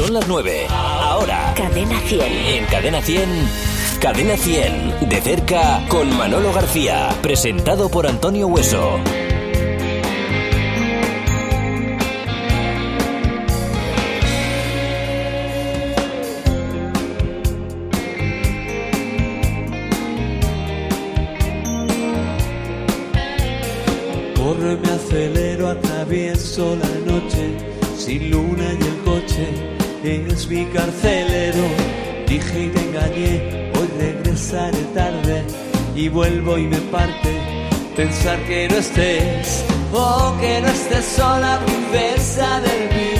[0.00, 0.66] Son las 9.
[0.70, 1.52] Ahora.
[1.54, 2.22] Cadena 100.
[2.22, 3.28] En Cadena 100.
[4.00, 5.10] Cadena 100.
[5.10, 7.10] De cerca con Manolo García.
[7.20, 8.98] Presentado por Antonio Hueso.
[36.10, 37.30] Vuelvo y me parte
[37.96, 43.19] pensar que no estés, oh que no estés sola, princesa del mille,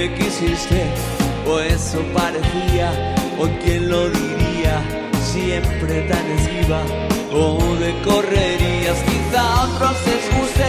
[0.00, 0.82] me quisiste,
[1.46, 2.88] o eso parecía,
[3.38, 4.76] o quién lo diría,
[5.32, 6.80] siempre tan esquiva,
[7.30, 10.68] o de correrías, quizá a otros les guste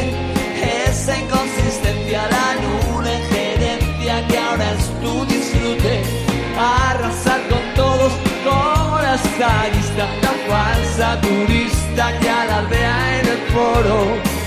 [0.89, 5.93] esa inconsistencia, la nula injerencia que ahora es tu disfrute,
[6.89, 8.11] arrasar con todos
[8.43, 14.40] como la estadista, la falsa turista que alardea en el foro.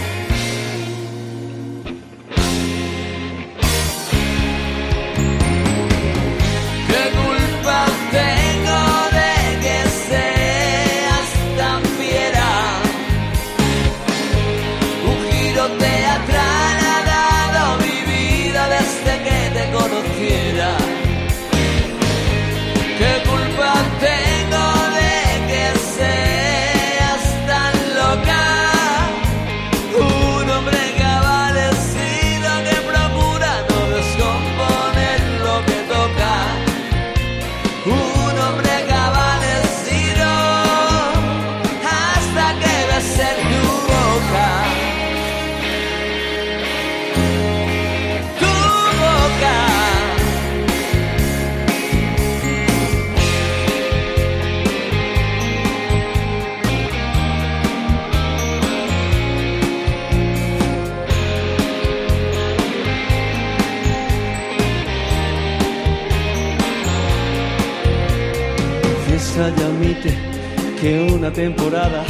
[70.81, 72.05] Que una temporada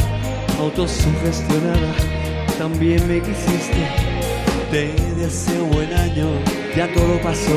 [2.57, 3.87] también me quisiste.
[5.71, 6.27] Buen año,
[6.75, 7.51] ya todo pasó,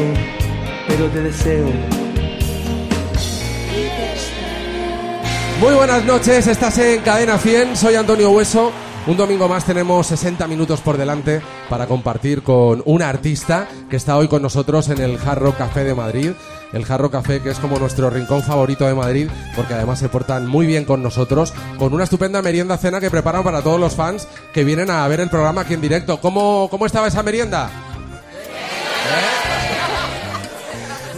[0.87, 1.67] pero te deseo.
[5.61, 8.71] Muy buenas noches, estás en Cadena 100, soy Antonio Hueso.
[9.09, 14.17] Un domingo más tenemos 60 minutos por delante para compartir con una artista que está
[14.17, 16.33] hoy con nosotros en el Jarro Café de Madrid.
[16.73, 20.47] El Jarro Café que es como nuestro rincón favorito de Madrid porque además se portan
[20.47, 24.29] muy bien con nosotros con una estupenda merienda cena que preparan para todos los fans
[24.53, 26.21] que vienen a ver el programa aquí en directo.
[26.21, 27.71] ¿Cómo, cómo estaba esa merienda?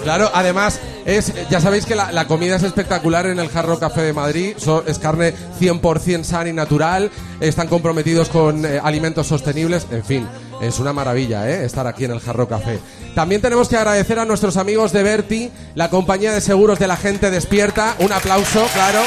[0.02, 4.12] Claro, además es, ya sabéis que la, comida es espectacular en el Jarro Café de
[4.12, 7.10] Madrid, es carne 100% sana y natural,
[7.40, 10.28] están comprometidos con eh, alimentos sostenibles, en fin,
[10.60, 11.64] es una maravilla ¿eh?
[11.64, 12.78] estar aquí en el Jarro Café.
[13.14, 16.96] También tenemos que agradecer a nuestros amigos de Berti, la compañía de seguros de la
[16.96, 19.00] gente despierta, un aplauso, claro.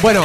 [0.00, 0.24] Bueno,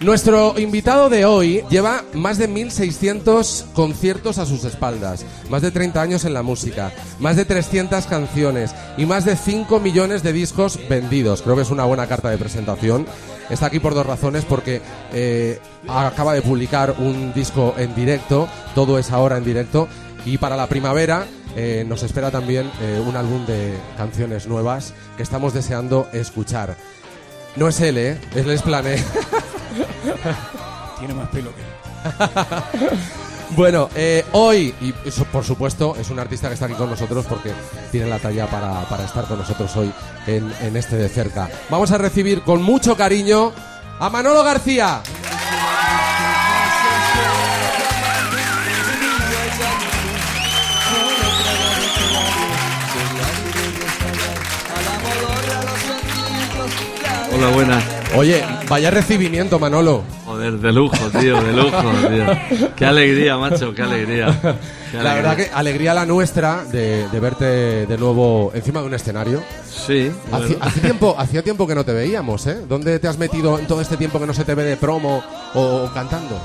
[0.00, 6.00] Nuestro invitado de hoy lleva más de 1.600 conciertos a sus espaldas, más de 30
[6.00, 10.78] años en la música, más de 300 canciones y más de 5 millones de discos
[10.88, 11.42] vendidos.
[11.42, 13.06] Creo que es una buena carta de presentación.
[13.50, 14.80] Está aquí por dos razones, porque
[15.12, 15.58] eh,
[15.88, 19.88] acaba de publicar un disco en directo, todo es ahora en directo,
[20.24, 25.24] y para la primavera eh, nos espera también eh, un álbum de canciones nuevas que
[25.24, 26.76] estamos deseando escuchar.
[27.56, 28.20] No es él, ¿eh?
[28.36, 29.02] Es Les Plané.
[30.98, 31.62] Tiene más pelo que
[33.56, 37.24] Bueno, eh, hoy, y eso, por supuesto, es un artista que está aquí con nosotros
[37.26, 37.52] porque
[37.90, 39.90] tiene la talla para, para estar con nosotros hoy
[40.26, 41.48] en, en este de cerca.
[41.70, 43.52] Vamos a recibir con mucho cariño
[43.98, 45.00] a Manolo García.
[57.32, 57.84] Hola, buenas.
[58.16, 60.02] Oye, vaya recibimiento, Manolo.
[60.24, 62.70] Joder, de lujo, tío, de lujo, tío.
[62.76, 64.38] Qué alegría, macho, qué alegría.
[64.90, 68.94] Qué La verdad que alegría la nuestra de, de verte de nuevo encima de un
[68.94, 69.42] escenario.
[69.70, 72.62] Sí, bueno, Hacía, tiempo, hacía tiempo que no te veíamos, ¿eh?
[72.66, 75.22] ¿Dónde te has metido en todo este tiempo que no se te ve de promo
[75.54, 76.40] o, cantando?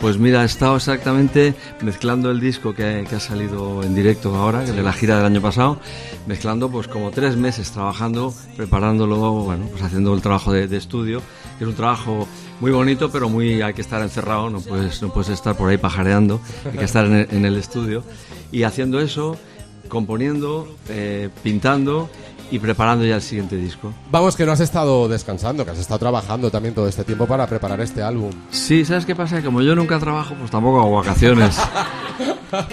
[0.00, 4.62] pues mira, he estado exactamente mezclando el disco que, que ha salido en directo ahora,
[4.62, 5.78] que es de la gira del año pasado,
[6.26, 11.22] mezclando pues como tres meses trabajando, preparándolo, bueno, pues haciendo el trabajo de, de estudio,
[11.58, 12.26] que es un trabajo
[12.60, 15.78] muy bonito, pero muy hay que estar encerrado, no puedes, no puedes estar por ahí
[15.78, 18.02] pajareando, hay que estar en el, en el estudio.
[18.52, 19.36] Y haciendo eso,
[19.88, 22.08] componiendo, eh, pintando
[22.50, 23.92] y preparando ya el siguiente disco.
[24.10, 27.46] Vamos, que no has estado descansando, que has estado trabajando también todo este tiempo para
[27.46, 28.30] preparar este álbum.
[28.50, 29.42] Sí, ¿sabes qué pasa?
[29.42, 31.58] Como yo nunca trabajo, pues tampoco hago vacaciones.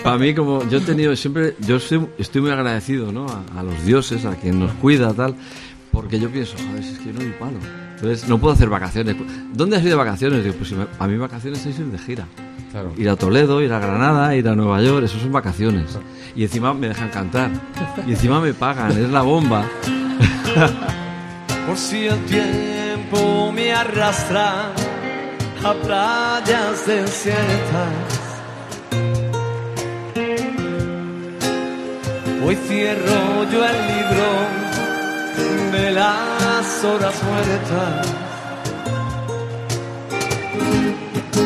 [0.03, 3.25] Para mí, como yo he tenido siempre, yo estoy, estoy muy agradecido, ¿no?
[3.25, 5.35] A, a los dioses, a quien nos cuida, tal,
[5.91, 7.57] porque yo pienso, joder, si es que yo no doy palo.
[8.03, 9.15] Entonces, no puedo hacer vacaciones.
[9.53, 10.43] ¿Dónde has ido de vacaciones?
[10.43, 12.25] Digo, pues si me- a mí vacaciones es ir de gira.
[12.71, 12.91] Claro.
[12.97, 15.97] Ir a Toledo, ir a Granada, ir a Nueva York, eso son vacaciones.
[16.35, 17.49] Y encima me dejan cantar.
[18.05, 19.63] Y encima me pagan, es la bomba.
[21.65, 24.71] Por si el tiempo me arrastra
[25.63, 27.93] a playas desiertas.
[32.45, 34.27] Hoy cierro yo el libro
[35.71, 35.91] de
[36.83, 38.07] horas muertas.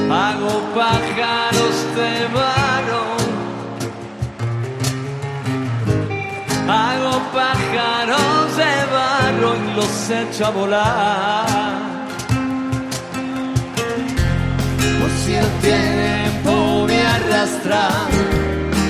[0.10, 3.04] Hago pájaros de barro.
[6.70, 11.48] Hago pájaros de barro y los echo a volar.
[15.00, 17.90] Por si el tiempo me arrastra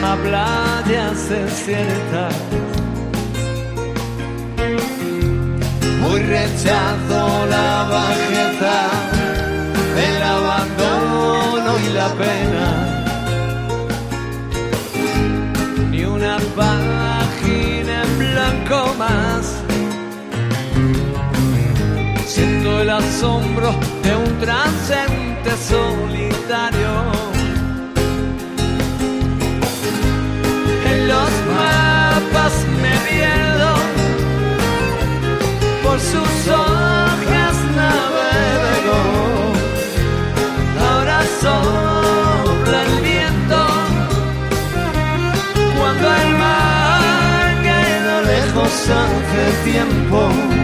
[0.03, 2.76] a playas desiertas.
[6.09, 8.75] Hoy rechazo la bajeza,
[10.07, 12.67] el abandono y la pena.
[15.91, 19.43] Ni una página en blanco más.
[22.25, 23.73] Siento el asombro
[24.03, 26.91] de un transeúnte solitario.
[30.91, 33.69] En los mapas me pierdo,
[35.99, 38.99] sus hojas navego.
[40.89, 43.59] Ahora sopla el viento
[45.77, 50.56] cuando el mar quedó lejos hace tiempo.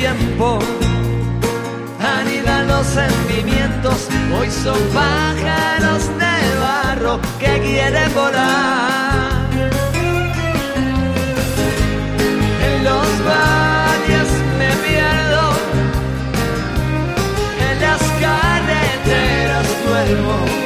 [0.00, 0.58] Tiempo
[1.98, 4.08] anidan los sentimientos.
[4.38, 9.48] Hoy son pájaros de barro que quieren volar.
[12.68, 15.44] En los valles me pierdo,
[17.68, 20.65] en las carreteras duermo.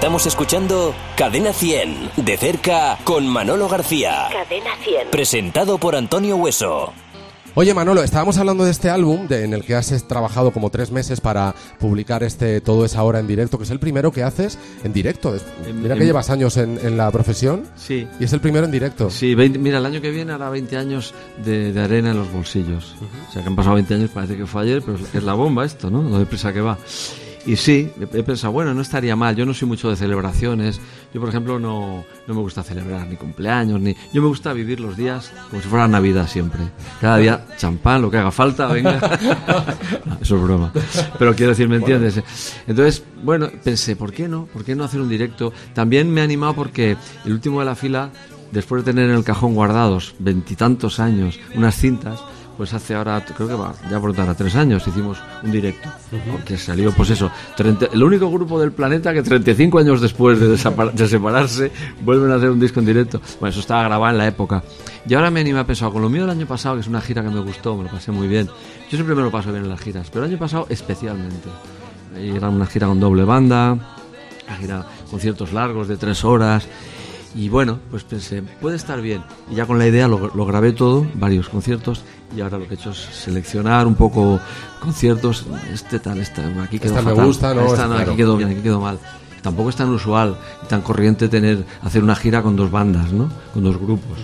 [0.00, 4.28] Estamos escuchando Cadena 100, de cerca con Manolo García.
[4.32, 5.08] Cadena 100.
[5.10, 6.90] Presentado por Antonio Hueso.
[7.54, 10.90] Oye Manolo, estábamos hablando de este álbum de- en el que has trabajado como tres
[10.90, 14.56] meses para publicar este Todo es ahora en directo, que es el primero que haces
[14.84, 15.34] en directo.
[15.66, 18.08] En- Mira que en- llevas años en, en la profesión Sí.
[18.18, 19.10] y es el primero en directo.
[19.10, 21.12] Sí, 20 mira, el año que viene hará 20 años
[21.44, 22.94] de, de arena en los bolsillos.
[23.28, 25.34] O sea, que han pasado 20 años, parece que fue ayer, pero es- es la
[25.34, 26.02] bomba esto, ¿no?
[26.02, 26.78] Lo deprisa que va.
[27.46, 29.34] Y sí, he pensado, bueno, no estaría mal.
[29.34, 30.80] Yo no soy mucho de celebraciones.
[31.14, 33.96] Yo, por ejemplo, no, no me gusta celebrar ni cumpleaños, ni...
[34.12, 36.60] Yo me gusta vivir los días como si fuera Navidad siempre.
[37.00, 38.98] Cada día champán, lo que haga falta, venga.
[40.20, 40.72] Eso es broma.
[41.18, 42.22] Pero quiero decir, ¿me entiendes?
[42.66, 44.44] Entonces, bueno, pensé, ¿por qué no?
[44.46, 45.52] ¿Por qué no hacer un directo?
[45.74, 48.10] También me ha animado porque el último de la fila,
[48.52, 52.20] después de tener en el cajón guardados veintitantos años unas cintas,
[52.56, 55.88] pues hace ahora, creo que va, ya por a tres años hicimos un directo,
[56.44, 60.48] que salió, pues eso, 30 el único grupo del planeta que 35 años después de,
[60.48, 63.20] de separarse vuelven a hacer un disco en directo.
[63.40, 64.62] Bueno, eso estaba grabado en la época.
[65.06, 67.00] Y ahora me anima a pensar, con lo mío del año pasado, que es una
[67.00, 68.46] gira que me gustó, me lo pasé muy bien.
[68.46, 71.48] Yo siempre me lo paso bien en las giras, pero el año pasado especialmente.
[72.16, 76.66] Era una gira con doble banda, una gira, conciertos largos de tres horas.
[77.34, 79.22] Y bueno, pues pensé, puede estar bien.
[79.50, 82.02] Y ya con la idea lo, lo grabé todo, varios conciertos,
[82.36, 84.40] y ahora lo que he hecho es seleccionar un poco
[84.80, 87.66] conciertos, este tal, este, aquí quedó Esta me fatal, gusta, ¿no?
[87.66, 88.10] esta no, Claro.
[88.10, 88.98] aquí quedó bien, aquí quedó mal.
[89.42, 93.30] Tampoco es tan usual y tan corriente tener, hacer una gira con dos bandas, ¿no?
[93.54, 94.18] Con dos grupos.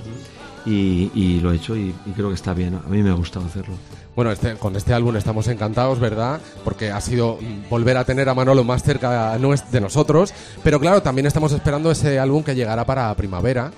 [0.66, 3.14] Y, y lo he hecho y, y creo que está bien, a mí me ha
[3.14, 3.74] gustado hacerlo.
[4.16, 6.40] Bueno, este, con este álbum estamos encantados, ¿verdad?
[6.64, 10.32] Porque ha sido mm, volver a tener a Manolo más cerca de nosotros.
[10.64, 13.70] Pero claro, también estamos esperando ese álbum que llegará para primavera.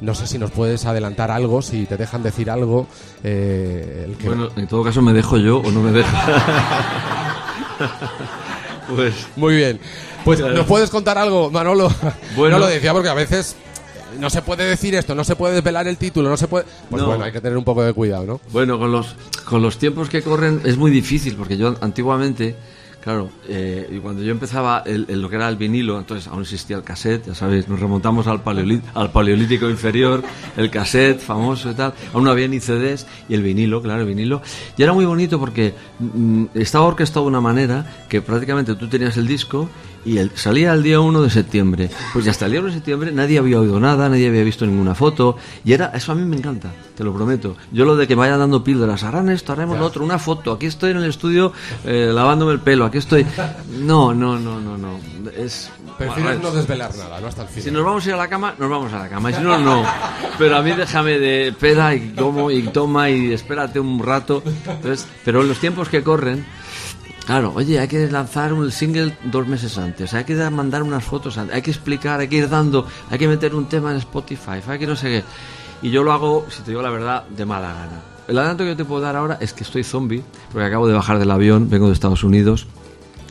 [0.00, 2.88] No sé si nos puedes adelantar algo, si te dejan decir algo.
[3.22, 6.10] eh, el que- Bueno, en todo caso me dejo yo o no me dejo.
[8.94, 9.80] pues Muy bien.
[10.24, 11.90] Pues, ¿nos puedes contar algo, Manolo?
[12.36, 12.58] Bueno.
[12.58, 13.54] No lo decía porque a veces
[14.18, 16.64] no se puede decir esto, no se puede desvelar el título, no se puede...
[16.90, 17.08] Pues No.
[17.08, 18.40] bueno, hay que tener un poco de cuidado, ¿no?
[18.52, 22.56] Bueno, con los, con los tiempos que corren es muy difícil, porque yo antiguamente,
[23.02, 26.42] claro, eh, y cuando yo empezaba el, el- lo que era el vinilo, entonces aún
[26.42, 28.40] existía el cassette, ya sabéis, nos remontamos al,
[28.94, 30.22] al paleolítico inferior,
[30.56, 34.06] el cassette famoso y tal, aún no había ni CDs, y el vinilo, claro, el
[34.08, 34.40] vinilo,
[34.76, 39.16] y era muy bonito porque mm, estaba orquestado de una manera que prácticamente tú tenías
[39.16, 39.68] el disco
[40.04, 41.90] y el, salía el día 1 de septiembre.
[42.12, 44.66] Pues ya hasta el día 1 de septiembre nadie había oído nada, nadie había visto
[44.66, 45.36] ninguna foto.
[45.64, 47.56] Y era, eso a mí me encanta, te lo prometo.
[47.72, 50.52] Yo lo de que me vayan dando píldoras, harán esto, haremos lo otro, una foto,
[50.52, 51.52] aquí estoy en el estudio
[51.84, 53.26] eh, lavándome el pelo, aquí estoy.
[53.80, 54.98] No, no, no, no, no.
[55.36, 55.70] Es.
[55.98, 57.28] Prefieres no desvelar nada, ¿no?
[57.28, 57.74] Hasta el si final.
[57.74, 59.30] nos vamos a ir a la cama, nos vamos a la cama.
[59.30, 59.84] Y si no, no.
[60.38, 64.42] Pero a mí déjame de peda y como y toma y espérate un rato.
[64.44, 66.44] Entonces, pero en los tiempos que corren,
[67.26, 71.04] claro, oye, hay que lanzar un single dos meses antes, hay que dar- mandar unas
[71.04, 73.98] fotos antes, hay que explicar, hay que ir dando, hay que meter un tema en
[73.98, 75.24] Spotify, hay que no sé qué.
[75.86, 78.00] Y yo lo hago, si te digo la verdad, de mala gana.
[78.26, 80.94] El adelanto que yo te puedo dar ahora es que estoy zombie, porque acabo de
[80.94, 82.66] bajar del avión, vengo de Estados Unidos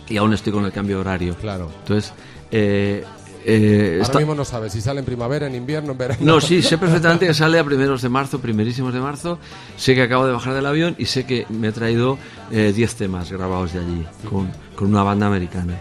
[0.07, 1.35] y aún estoy con el cambio de horario.
[1.35, 1.71] Claro.
[1.81, 2.13] Entonces,
[2.51, 3.03] eh,
[3.45, 6.19] eh, Ahora mismo no sabes si sale en primavera, en invierno, en verano.
[6.23, 9.39] no, sí, sé perfectamente que sale a primeros de marzo, primerísimos de marzo.
[9.77, 12.17] Sé que acabo de bajar del avión y sé que me he traído
[12.51, 15.79] eh, 10 temas grabados de allí con, con una banda americana.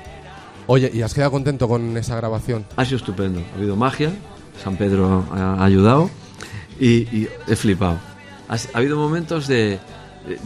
[0.66, 2.64] Oye, ¿y has quedado contento con esa grabación?
[2.76, 3.40] Ha sido estupendo.
[3.54, 4.10] Ha habido magia,
[4.62, 6.08] San Pedro ha, ha ayudado
[6.78, 7.98] y, y he flipado.
[8.48, 9.78] Ha, ha habido momentos de,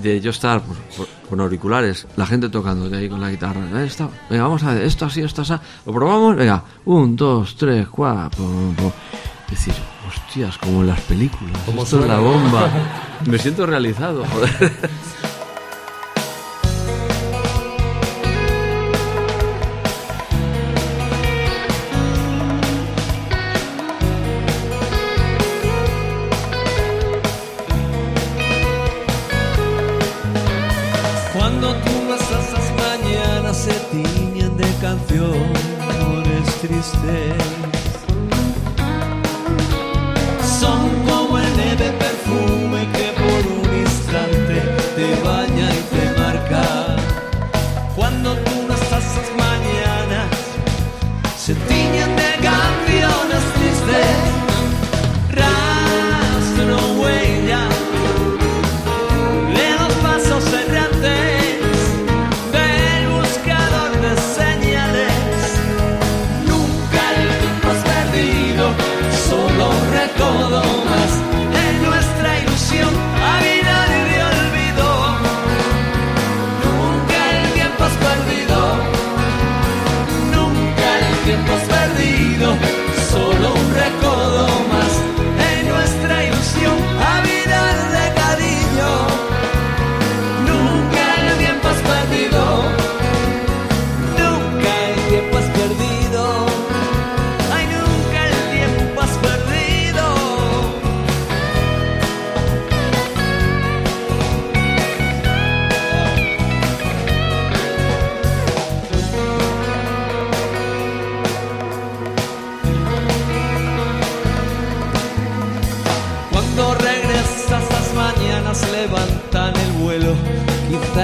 [0.03, 3.61] de, yo estar pues, por- con auriculares, la gente tocando de ahí con la guitarra.
[3.75, 5.55] Eh, esto, venga, vamos a ver, esto así, esto así.
[5.85, 8.45] Lo probamos, venga, un, dos, tres, cuatro.
[8.45, 8.91] pum, pum.
[9.51, 9.75] Decir,
[10.09, 11.57] hostias, como en las películas.
[11.65, 12.69] Como esto es la bomba.
[13.27, 14.73] Me siento realizado, joder.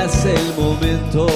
[0.05, 1.27] Es el momento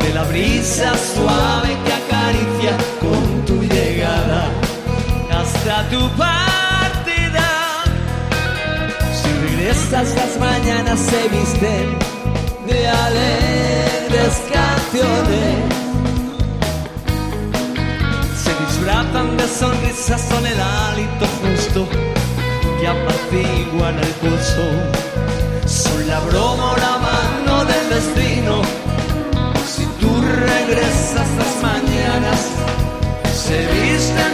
[0.00, 4.48] de la brisa suave que acaricia con tu llegada
[5.32, 7.48] hasta tu partida.
[9.12, 11.98] Si regresas las mañanas se visten
[12.66, 15.78] de alegres canciones
[18.44, 21.88] se disfrazan de sonrisas, son el hálito justo
[22.80, 25.08] que apaciguan el pulso.
[26.08, 28.62] La broma la mano del destino.
[29.66, 32.40] Si tú regresas las mañanas,
[33.44, 34.32] se visten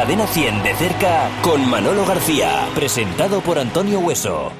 [0.00, 2.66] Cadena 100 de cerca con Manolo García.
[2.74, 4.50] Presentado por Antonio Hueso.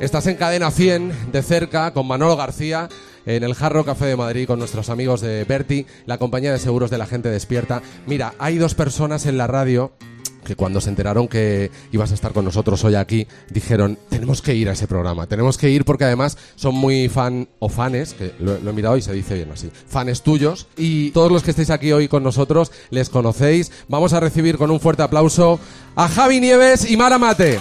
[0.00, 2.88] Estás en Cadena 100 de cerca con Manolo García
[3.24, 6.90] en el Jarro Café de Madrid con nuestros amigos de Berti, la compañía de seguros
[6.90, 7.82] de la gente despierta.
[8.06, 9.92] Mira, hay dos personas en la radio
[10.48, 14.54] que cuando se enteraron que ibas a estar con nosotros hoy aquí, dijeron, tenemos que
[14.54, 18.32] ir a ese programa, tenemos que ir porque además son muy fan o fanes, que
[18.40, 21.68] lo, he mirado y se dice bien así, fanes tuyos, y todos los que estáis
[21.68, 23.70] aquí hoy con nosotros les conocéis.
[23.88, 25.60] Vamos a recibir con un fuerte aplauso
[25.94, 27.60] a Javi Nieves y Mara Mate.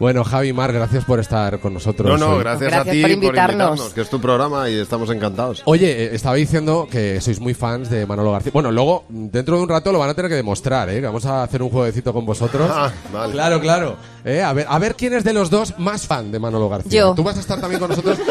[0.00, 2.08] Bueno, Javi Mar, gracias por estar con nosotros.
[2.08, 2.40] No, no, hoy.
[2.40, 3.92] gracias, Gracias a ti por invitarnos.
[3.92, 5.60] que es tu programa y estamos encantados.
[5.66, 8.50] Oye, eh, estaba diciendo que sois muy fans de Manolo García.
[8.54, 11.02] Bueno, luego, dentro de un rato lo van a tener que demostrar, ¿eh?
[11.02, 12.70] Vamos a hacer un jueguecito con vosotros.
[12.72, 13.32] Ah, vale.
[13.34, 13.96] Claro, claro.
[14.24, 17.00] Eh, A, ver, a ver quién es de los dos más fan de Manolo García.
[17.00, 17.14] Yo.
[17.14, 18.18] ¿Tú vas a estar también con nosotros?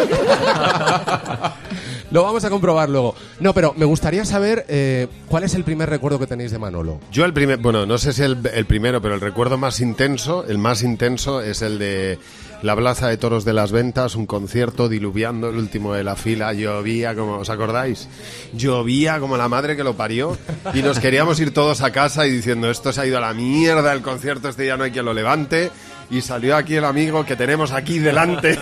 [2.11, 3.15] lo vamos a comprobar luego.
[3.39, 6.99] No, pero me gustaría saber eh, cuál es el primer recuerdo que tenéis de Manolo.
[7.11, 10.57] Yo el primer, bueno, no sé si el, primero, pero el recuerdo más intenso, el
[10.57, 12.19] más intenso es el de
[12.61, 16.51] la Plaza de Toros de las Ventas, un concierto diluviando el último de la fila,
[16.53, 18.09] llovía como, ¿os acordáis?
[18.53, 20.37] Llovía como la madre que lo parió
[20.73, 23.33] y nos queríamos ir todos a casa y diciendo, esto se ha ido a la
[23.33, 25.71] mierda, el concierto este ya no hay quien lo levante
[26.09, 28.57] y salió aquí el amigo que tenemos aquí delante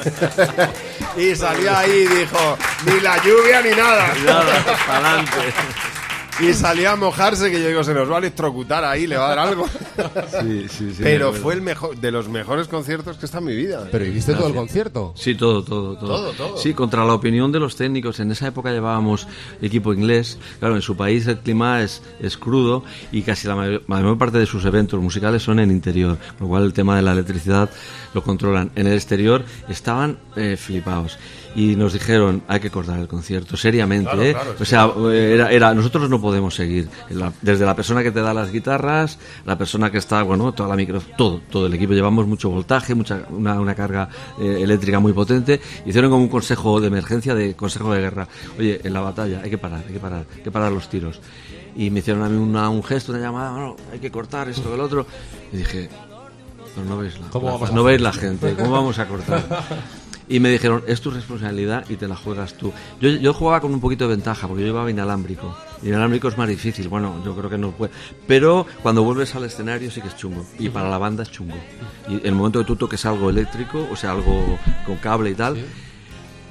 [1.18, 4.12] y salió ahí y dijo, ni la lluvia ni nada.
[4.90, 5.54] adelante.
[6.40, 9.26] Y salía a mojarse que yo digo, se nos va a electrocutar ahí, le va
[9.26, 9.66] a dar algo.
[10.42, 11.02] Sí, sí, sí.
[11.02, 13.88] Pero fue el mejor, de los mejores conciertos que está en mi vida.
[13.92, 15.14] Pero ¿y viste todo el concierto?
[15.16, 16.08] Sí, todo, todo, todo.
[16.08, 16.58] Todo, todo.
[16.58, 18.20] Sí, contra la opinión de los técnicos.
[18.20, 19.28] En esa época llevábamos
[19.62, 20.38] equipo inglés.
[20.60, 24.18] Claro, en su país el clima es, es crudo y casi la mayor, la mayor
[24.18, 26.18] parte de sus eventos musicales son en interior.
[26.38, 27.70] Con lo cual el tema de la electricidad
[28.14, 28.72] lo controlan.
[28.76, 31.18] En el exterior estaban eh, flipados.
[31.58, 34.12] Y nos dijeron, hay que cortar el concierto, seriamente.
[34.12, 34.32] Claro, ¿eh?
[34.34, 36.88] claro, o sea, era, era, nosotros no podemos seguir.
[37.10, 40.70] La- desde la persona que te da las guitarras, la persona que está, bueno, toda
[40.70, 41.94] la micro, todo, todo el equipo.
[41.94, 44.08] Llevamos mucho voltaje, mucha, una, una carga
[44.40, 45.60] eh, eléctrica muy potente.
[45.84, 48.28] Hicieron como un consejo de emergencia, de consejo de guerra.
[48.60, 51.20] Oye, en la batalla hay que parar, hay que parar, hay que parar los tiros.
[51.76, 54.72] Y me hicieron a mí una- un gesto, una llamada, bueno, hay que cortar esto,
[54.76, 55.08] el otro.
[55.52, 55.90] Y dije,
[56.76, 59.08] pero no veis la, ¿Cómo la- vamos a no veis la gente, ¿cómo vamos a
[59.08, 59.44] cortar?
[60.30, 62.74] Y me dijeron, es tu responsabilidad y te la juegas tú.
[63.00, 65.58] Yo, yo jugaba con un poquito de ventaja, porque yo llevaba inalámbrico.
[65.84, 67.94] Inalámbrico es más difícil, bueno, yo creo que no puede.
[68.28, 70.46] Pero cuando vuelves al escenario sí que es chungo.
[70.60, 71.56] Y para la banda es chungo.
[72.10, 75.58] Y el momento que tú toques algo eléctrico, o sea, algo con cable y tal.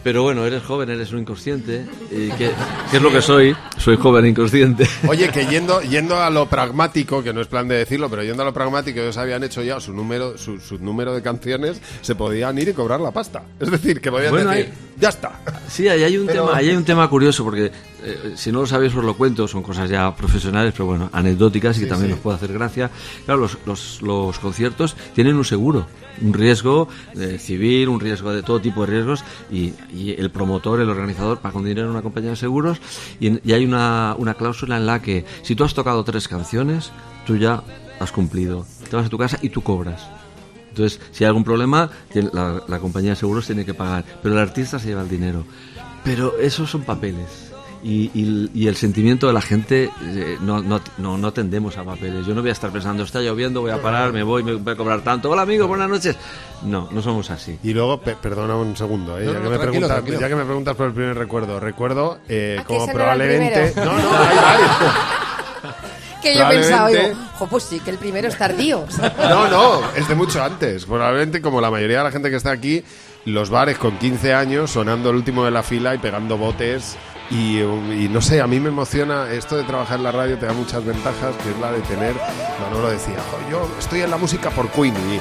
[0.06, 1.84] Pero bueno, eres joven, eres un inconsciente.
[2.12, 2.52] Y ¿qué,
[2.92, 3.56] qué es lo que soy?
[3.76, 4.86] Soy joven e inconsciente.
[5.08, 8.44] Oye, que yendo, yendo a lo pragmático, que no es plan de decirlo, pero yendo
[8.44, 12.14] a lo pragmático, ellos habían hecho ya su número, su, su número de canciones, se
[12.14, 13.42] podían ir y cobrar la pasta.
[13.58, 15.40] Es decir, que podían Bueno, decir, ahí- ya está.
[15.68, 18.60] Sí, ahí hay un Pero- tema, ahí hay un tema curioso porque eh, si no
[18.60, 22.10] lo sabéis os lo cuento, son cosas ya profesionales, pero bueno, anecdóticas y que también
[22.10, 22.14] sí.
[22.14, 22.90] nos puede hacer gracia.
[23.24, 25.86] Claro, los, los, los conciertos tienen un seguro,
[26.22, 30.80] un riesgo eh, civil, un riesgo de todo tipo de riesgos y, y el promotor,
[30.80, 32.78] el organizador paga un dinero a una compañía de seguros
[33.20, 36.28] y, en- y hay una, una cláusula en la que si tú has tocado tres
[36.28, 36.90] canciones,
[37.26, 37.62] tú ya
[37.98, 38.66] has cumplido.
[38.90, 40.06] Te vas a tu casa y tú cobras.
[40.68, 41.90] Entonces, si hay algún problema,
[42.34, 45.44] la, la compañía de seguros tiene que pagar, pero el artista se lleva el dinero.
[46.04, 47.45] Pero esos son papeles.
[47.82, 51.84] Y, y- y el sentimiento de la gente, eh, no, no, no, no tendemos a
[51.84, 52.26] papeles.
[52.26, 54.72] Yo no voy a estar pensando, está lloviendo, voy a parar, me voy, me voy
[54.72, 55.30] a cobrar tanto.
[55.30, 56.16] Hola amigo, buenas noches.
[56.64, 57.58] No, no somos así.
[57.62, 59.24] Y luego, pe- perdona un segundo, ¿eh?
[59.26, 61.60] No, ya, no, que me tranquilo, ya que me preguntas por el primer recuerdo.
[61.60, 63.72] Recuerdo eh, como probablemente...
[63.76, 64.48] No, no, hay.
[66.22, 67.02] Que yo pensaba, digo,
[67.38, 68.84] jo, pues sí, que el primero es tardío.
[69.28, 70.84] No, no, es de mucho antes.
[70.84, 72.82] Probablemente, como la mayoría de la gente que está aquí,
[73.26, 76.96] los bares con 15 años sonando el último de la fila y pegando botes.
[77.28, 80.46] Y, y no sé, a mí me emociona esto de trabajar en la radio, te
[80.46, 82.14] da muchas ventajas, que es la de tener.
[82.62, 85.18] Manolo decía, "Jo, yo estoy en la música por Queen y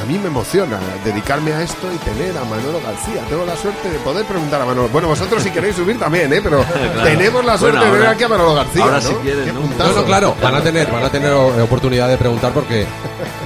[0.00, 3.22] a mí me emociona dedicarme a esto y tener a Manolo García.
[3.28, 4.88] Tengo la suerte de poder preguntar a Manolo.
[4.88, 6.40] Bueno, vosotros si queréis subir también, ¿eh?
[6.42, 6.64] Pero
[7.04, 8.82] tenemos la suerte Bueno, de tener aquí a Manolo García.
[8.82, 9.08] ahora ¿no?
[9.08, 9.60] si quieren, ¿no?
[9.84, 12.86] No, no, claro, van a tener, van a tener oportunidad de preguntar porque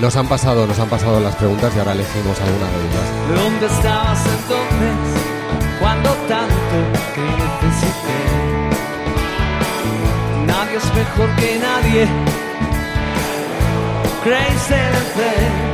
[0.00, 3.42] nos han pasado, nos han pasado las preguntas y ahora elegimos alguna de ellas.
[3.42, 5.22] ¿Dónde estabas entonces
[5.80, 6.54] cuando tanto
[7.14, 7.20] te
[7.66, 8.18] necesité?
[10.46, 12.08] Nadie es mejor que nadie.
[14.24, 15.67] Crazy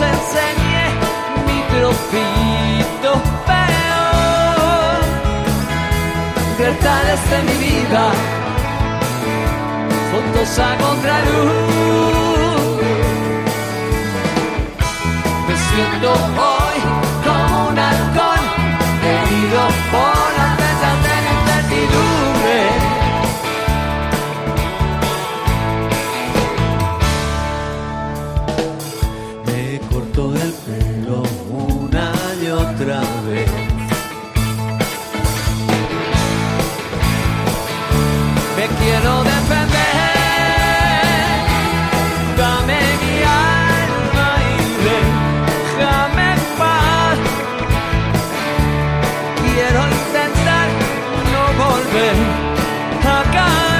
[0.00, 0.84] Enseñé
[1.46, 3.10] mi trocito
[3.46, 5.00] peor.
[6.56, 8.04] Detalles de mi vida,
[10.10, 12.08] fotos a contraluz.
[15.48, 16.57] Me siento hoy
[38.88, 39.76] quiero depender.
[42.40, 43.16] Dame mi
[43.50, 44.56] alma y
[44.88, 46.28] déjame
[46.60, 47.18] paz.
[49.42, 50.68] Quiero intentar
[51.32, 52.16] no volver
[53.16, 53.78] a caer.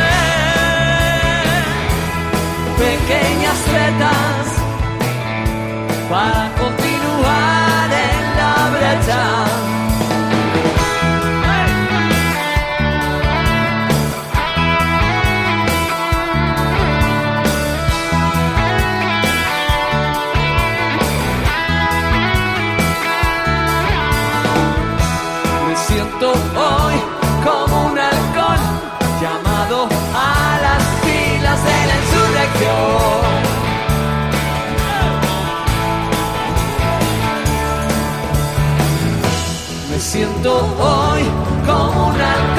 [2.87, 4.47] Pequeñas setas
[6.11, 9.48] para continuar en la brecha.
[25.89, 26.97] Siento hoy
[27.45, 28.61] como un halcón
[29.23, 33.39] llamado a las filas de la insurrección.
[39.91, 41.23] Me siento hoy
[41.67, 42.58] como un halcón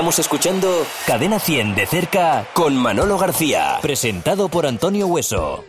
[0.00, 5.62] Estamos escuchando Cadena 100 de cerca con Manolo García, presentado por Antonio Hueso.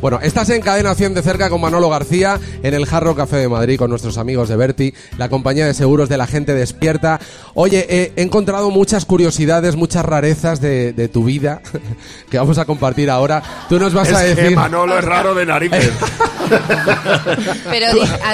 [0.00, 3.48] Bueno, estás en Cadena 100 de cerca con Manolo García en el Jarro Café de
[3.48, 7.20] Madrid con nuestros amigos de Berti, la compañía de seguros de la gente despierta.
[7.54, 11.62] Oye, eh, he encontrado muchas curiosidades, muchas rarezas de, de tu vida
[12.28, 13.40] que vamos a compartir ahora.
[13.68, 14.56] Tú nos vas Es a que decir...
[14.56, 15.92] Manolo es raro de narices.
[17.70, 17.86] Pero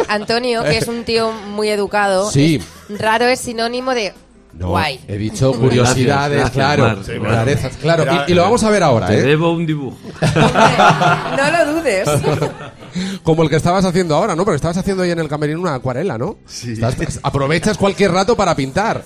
[0.09, 2.59] Antonio, que es un tío muy educado, Sí.
[2.89, 4.15] raro es sinónimo de
[4.55, 5.01] No, guay.
[5.09, 7.31] he dicho curiosidades, Gracias, claro, gracias, Mar.
[7.33, 8.03] Rarezas, claro.
[8.03, 9.23] Era- Y, y lo vamos a ver ahora, Te ¿eh?
[9.23, 9.97] debo un dibujo.
[10.21, 12.09] no lo dudes.
[13.23, 14.45] Como el que estabas haciendo ahora, ¿no?
[14.45, 16.37] Porque estabas haciendo ahí en el camerino una acuarela, ¿no?
[16.47, 16.75] Sí.
[17.23, 19.03] aprovechas cualquier rato para pintar.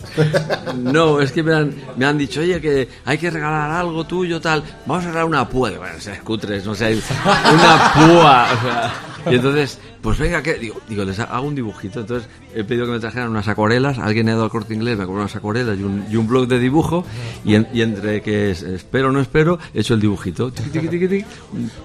[0.76, 4.40] No, es que me han, me han dicho, oye, que hay que regalar algo tuyo,
[4.40, 4.64] tal.
[4.86, 5.70] Vamos a regalar una púa.
[5.70, 8.46] Bueno, seas cutres, no sé, una púa.
[8.52, 8.92] o sea,
[9.30, 12.00] y entonces, pues venga, que digo, digo, les hago un dibujito.
[12.00, 13.98] Entonces he pedido que me trajeran unas acuarelas.
[13.98, 16.46] Alguien ha ido al corte inglés, me compró unas acuarelas y un, y un blog
[16.46, 17.04] de dibujo.
[17.44, 20.52] Y, en- y entre que es- espero o no espero, he hecho el dibujito.
[20.52, 21.24] Tiqui, tiqui, tiqui, tiqui.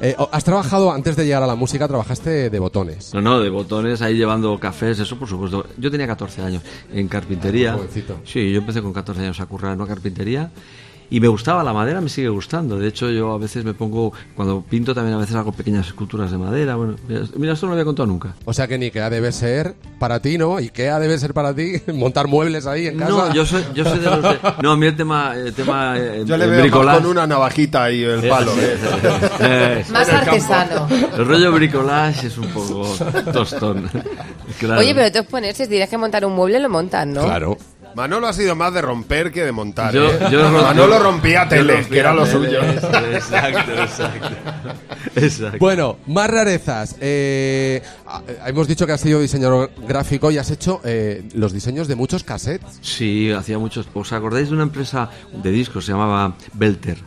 [0.02, 3.12] Eh, has trabajado, antes de llegar a la música, trabajaste de botones.
[3.14, 5.66] No, no, de botones, ahí llevando cafés, eso por supuesto.
[5.78, 6.62] Yo tenía 14 años
[6.94, 7.74] en carpintería.
[7.74, 8.20] Jovencito.
[8.24, 10.52] Sí, yo empecé con 14 años a currar en una carpintería.
[11.14, 12.80] Y me gustaba la madera, me sigue gustando.
[12.80, 16.32] De hecho, yo a veces me pongo, cuando pinto también a veces hago pequeñas esculturas
[16.32, 16.76] de madera.
[16.78, 16.96] Bueno,
[17.36, 18.34] mira, esto no lo había contado nunca.
[18.46, 20.56] O sea que ni IKEA debe ser para ti, ¿no?
[20.56, 23.12] IKEA debe ser para ti montar muebles ahí en casa.
[23.12, 24.40] No, yo soy, yo soy de los de...
[24.64, 27.28] No, a mí el tema, el tema eh, Yo le el veo bricolage- con una
[27.28, 28.52] navajita y el palo.
[28.58, 28.78] ¿eh?
[29.42, 30.88] Eh, Más artesano.
[31.18, 32.88] el rollo bricolage es un poco
[33.34, 33.90] tostón.
[34.60, 34.80] Claro.
[34.80, 37.24] Oye, pero tú poner, si tienes que montar un mueble, lo montas, ¿no?
[37.24, 37.58] Claro.
[37.96, 39.94] Manolo ha sido más de romper que de montar.
[39.94, 40.20] Yo- ¿eh?
[40.32, 42.62] yo Manolo rompía yo tele, rompía que era lo tele, suyo.
[42.64, 44.30] eso, Exacto, exacto.
[45.16, 45.58] Exacto.
[45.60, 46.96] Bueno, más rarezas.
[47.02, 51.88] Eh, ah, hemos dicho que has sido diseñador gráfico y has hecho eh, los diseños
[51.88, 52.80] de muchos cassettes.
[52.82, 53.88] Sí, hacía muchos.
[53.94, 55.86] ¿Os acordáis de una empresa de discos?
[55.86, 56.98] Se llamaba Belter.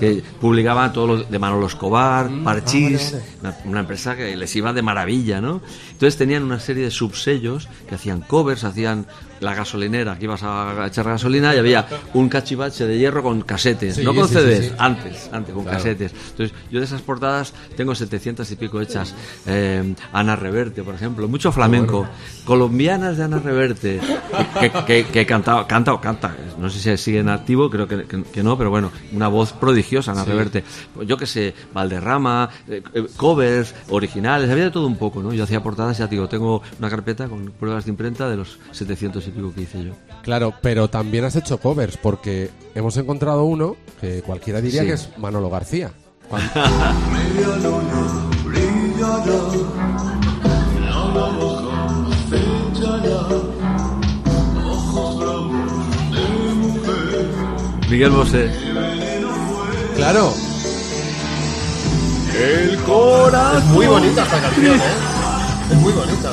[0.00, 4.80] Que publicaba todo lo de Manolo Escobar, Parchís, Una, una empresa que les iba de
[4.80, 5.60] maravilla, ¿no?
[5.90, 9.06] Entonces tenían una serie de subsellos que hacían covers, hacían
[9.42, 13.96] la gasolinera, que ibas a echar gasolina y había un cachivache de hierro con casetes,
[13.96, 14.72] Sí, no con sí, CDs, sí.
[14.78, 15.78] antes, antes con Claro.
[15.78, 16.12] casetes.
[16.30, 19.14] Entonces yo de esas portadas tengo 700 y pico hechas.
[19.46, 22.06] Eh, Ana Reverte, por ejemplo, mucho flamenco.
[22.44, 24.00] Colombianas de Ana Reverte,
[24.60, 26.34] que, que, que- cantaba, canta o canta.
[26.58, 30.12] No sé si sigue en activo, creo que, que- no, pero bueno, una voz prodigiosa,
[30.12, 30.64] Ana Reverte.
[31.06, 35.32] Yo que sé, Valderrama, eh, eh, covers, originales, había de todo un poco, ¿no?
[35.32, 38.58] Yo hacía portadas, ya te digo, tengo una carpeta con pruebas de imprenta de los
[38.72, 39.92] 700 y pico que hice yo.
[40.22, 44.86] Claro, pero también has hecho covers porque hemos encontrado uno que cualquiera diría Sí.
[44.88, 45.90] que es Manolo García.
[57.90, 58.50] Miguel Bosé.
[59.96, 60.32] Claro.
[62.34, 64.80] Es muy bonita esta canción, ¿eh?
[65.70, 66.30] Es muy bonita.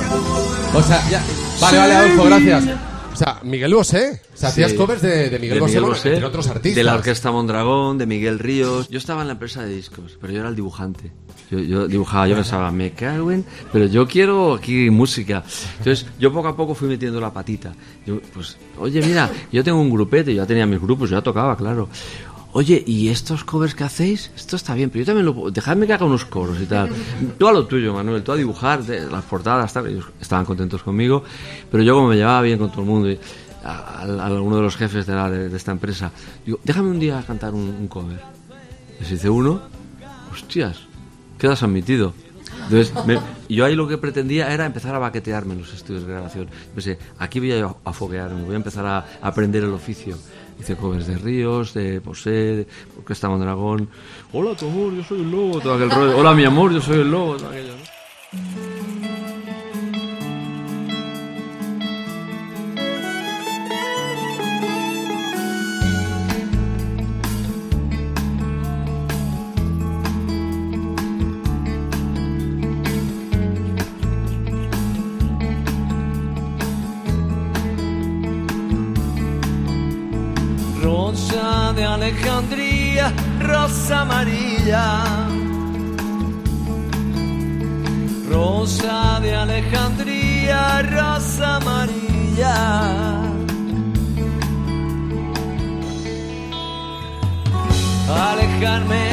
[0.73, 1.21] O sea, ya.
[1.61, 2.63] Vale, vale, Adolfo, gracias.
[3.19, 4.21] O sea, Miguel Bosé.
[4.33, 4.77] O sea, hacías Sí.
[4.77, 6.75] covers de, de Miguel de Bosé, Miguel Bosé, entre otros artistas.
[6.75, 8.87] de la Orquesta Mondragón, de Miguel Ríos.
[8.87, 11.11] Yo estaba en la empresa de discos, pero yo era el dibujante.
[11.51, 13.43] Yo, yo dibujaba, yo pensaba, me cago en...
[13.73, 15.43] Pero yo quiero aquí música.
[15.79, 17.73] Entonces, yo poco a poco fui metiendo la patita.
[18.05, 21.21] Yo, pues, oye, mira, yo tengo un grupete, yo ya tenía mis grupos, yo ya
[21.23, 21.89] tocaba, claro.
[22.51, 24.31] Oye, ¿y estos covers que hacéis?
[24.35, 25.51] Esto está bien, pero yo también lo puedo...
[25.51, 26.89] Dejadme que haga unos coros y tal.
[27.37, 29.87] Tú a lo tuyo, Manuel, tú a dibujar las portadas, tal.
[29.87, 31.23] Ellos estaban contentos conmigo,
[31.71, 33.09] pero yo como me llevaba bien con todo el mundo...
[33.63, 36.11] a, alguno de los jefes de, la- de- de esta empresa.
[36.45, 38.19] Digo, déjame un día cantar un, un cover.
[38.99, 39.61] Les hice uno.
[40.31, 40.79] Hostias,
[41.37, 42.13] quedas admitido.
[42.63, 42.91] Entonces,
[43.47, 46.47] yo ahí lo que pretendía era empezar a baquetearme en los estudios de grabación.
[46.73, 50.17] Pensé, aquí voy a, a foguearme, voy a empezar a aprender el oficio.
[50.59, 52.67] Hice covers de Ríos, de Posé,
[52.97, 53.89] Orquesta Mondragón.
[54.33, 56.17] Hola, tu amor, yo soy el lobo, todo aquel rollo.
[56.17, 57.73] Hola, mi amor, yo soy el lobo, todo aquello.
[82.19, 85.03] Alejandría, rosa amarilla.
[88.29, 92.55] Rosa de Alejandría, rosa amarilla.
[98.09, 99.08] Alejarme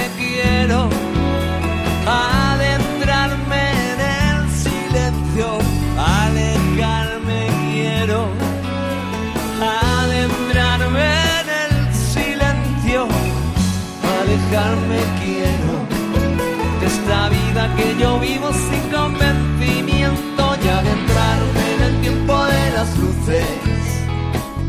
[17.64, 23.46] que yo vivo sin convencimiento y adentrarme en el tiempo de las luces,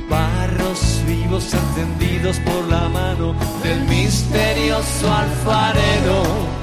[0.10, 6.57] barros vivos encendidos por la mano del misterioso alfarero.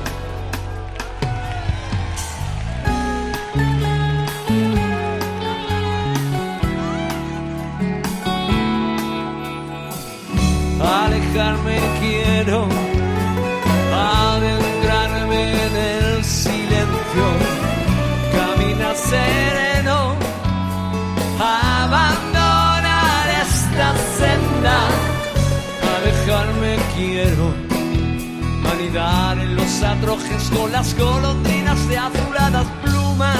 [28.96, 33.38] En los atrojes con las golondrinas de azuladas plumas,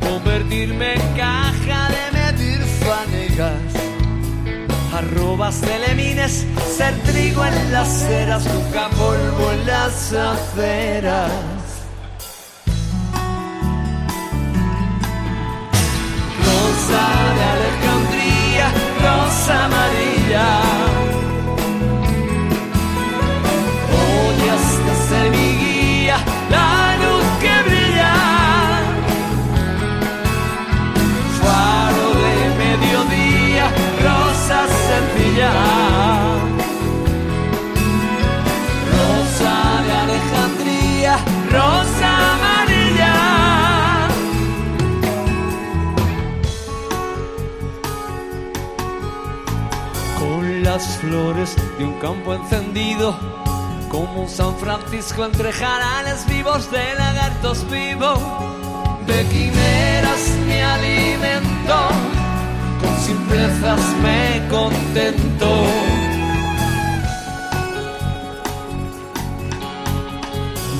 [0.00, 3.84] convertirme en caja de medir fanegas
[4.94, 11.32] arrobas de lemines, ser trigo en las ceras, nunca polvo en las aceras.
[16.46, 17.06] Rosa
[17.36, 21.13] de Alejandría, rosa amarilla.
[51.14, 53.16] De un campo encendido,
[53.88, 58.14] como un San Francisco entre jarales vivos de lagartos vivo,
[59.06, 61.76] de quimeras me alimento
[62.80, 65.66] con simplezas me contento.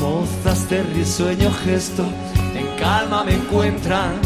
[0.00, 2.04] Mozas de risueño gesto,
[2.56, 4.20] en calma me encuentran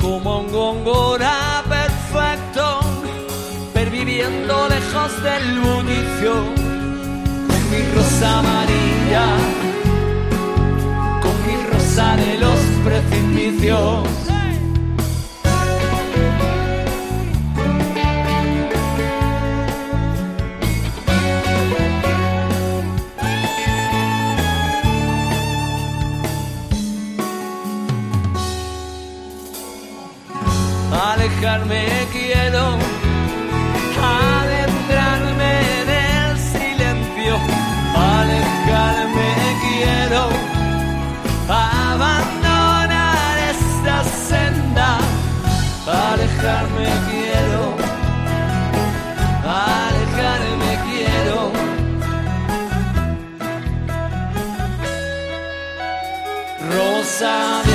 [0.00, 0.52] como un
[0.84, 1.87] perfecto,
[4.18, 6.34] perviviendo lejos del bullicio,
[7.46, 9.26] con mi rosa amarilla,
[11.22, 14.08] con mi rosa de los precipicios.
[30.90, 31.87] alejarme
[57.20, 57.67] Rosa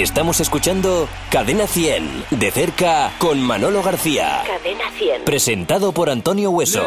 [0.00, 4.40] Estamos escuchando Cadena 100, de cerca con Manolo García.
[4.46, 5.24] Cadena 100.
[5.26, 6.82] Presentado por Antonio Hueso.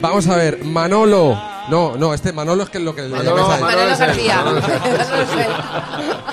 [0.00, 1.40] Vamos a ver, Manolo.
[1.70, 4.16] No, no, este Manolo es que es lo que le Manolo, llamáis a él.
[4.26, 4.60] Manolo.
[4.60, 6.24] García.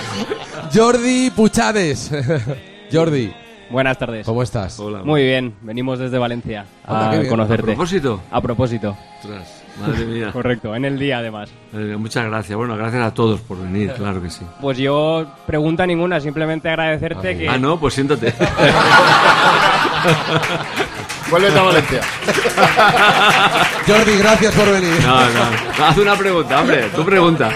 [0.74, 2.10] Jordi Puchades.
[2.92, 3.32] Jordi,
[3.70, 4.26] Buenas tardes.
[4.26, 4.80] ¿cómo estás?
[4.80, 5.04] Hola.
[5.04, 7.28] Muy bien, venimos desde Valencia a bien.
[7.28, 7.64] ¿A conocerte.
[7.64, 8.20] propósito?
[8.32, 10.32] A propósito, Ostras, madre mía.
[10.32, 11.52] correcto, en el día además.
[11.74, 12.58] Eh, muchas gracias.
[12.58, 14.46] Bueno, gracias a todos por venir, claro que sí.
[14.62, 17.50] Pues yo, pregunta ninguna, simplemente agradecerte que...
[17.50, 18.34] Ah, no, pues siéntate.
[21.30, 22.02] Vuelve a Valencia.
[23.88, 25.02] Jordi, gracias por venir.
[25.02, 25.86] No, no.
[25.86, 26.90] Haz una pregunta, hombre.
[26.94, 27.50] Tú pregunta.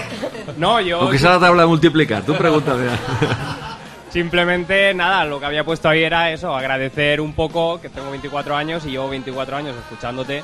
[0.56, 2.86] No, yo Aunque sea la tabla de multiplicar, tú pregúntame.
[4.16, 8.56] simplemente, nada, lo que había puesto ahí era eso, agradecer un poco, que tengo 24
[8.56, 10.42] años y llevo 24 años escuchándote,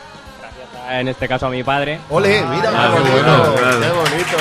[0.91, 2.01] en este caso a mi padre.
[2.11, 3.81] Ole, mira Ah, qué bueno, claro.
[3.81, 4.37] Qué bonito.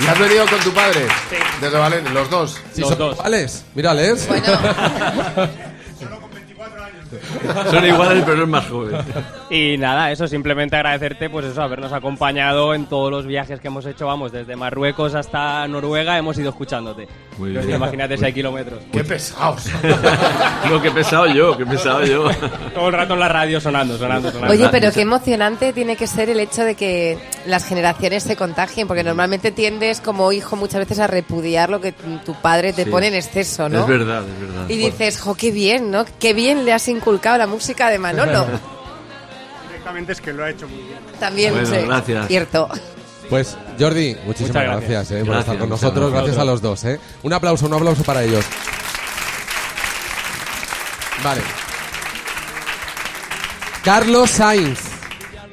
[0.00, 1.06] ¿Y has venido con tu padre?
[1.28, 1.36] Sí.
[1.60, 2.56] Desde Valencia, los dos.
[2.72, 3.14] Si Los son dos.
[3.16, 4.28] iguales, mírales.
[4.28, 4.46] Bueno,
[7.70, 8.96] Son iguales, pero es más joven.
[9.50, 13.86] Y nada, eso, simplemente agradecerte, pues eso, habernos acompañado en todos los viajes que hemos
[13.86, 17.08] hecho, vamos, desde Marruecos hasta Noruega, hemos ido escuchándote.
[17.38, 17.76] Muy Entonces, bien.
[17.78, 18.80] imagínate si hay kilómetros.
[18.92, 19.64] Qué pesados.
[20.68, 22.28] No, que he pesado yo, he pesado yo.
[22.74, 24.52] Todo el rato en la radio sonando, sonando, sonando.
[24.52, 28.86] oye, pero qué emocionante tiene que ser el hecho de que las generaciones se contagien,
[28.86, 32.90] porque normalmente tiendes como hijo muchas veces a repudiar lo que tu padre te Sí.
[32.90, 33.80] pone en exceso, ¿no?
[33.80, 34.68] Es verdad, es verdad.
[34.68, 36.04] Y dices, jo, qué bien, ¿no?
[36.18, 38.46] Qué bien le has inculcado la música de Manolo.
[39.68, 40.98] Directamente es que lo ha hecho muy bien.
[41.18, 42.28] También, Bueno, sí, gracias.
[42.28, 42.68] cierto.
[43.30, 45.10] Pues Jordi, muchísimas gracias, gracias.
[45.12, 46.12] eh, por Gracias, estar con nosotros.
[46.12, 46.38] gracias.
[46.38, 46.84] A los dos.
[46.84, 46.98] Eh.
[47.22, 48.44] Un aplauso, un aplauso para ellos.
[51.22, 51.42] Vale.
[53.84, 54.80] Carlos Sainz.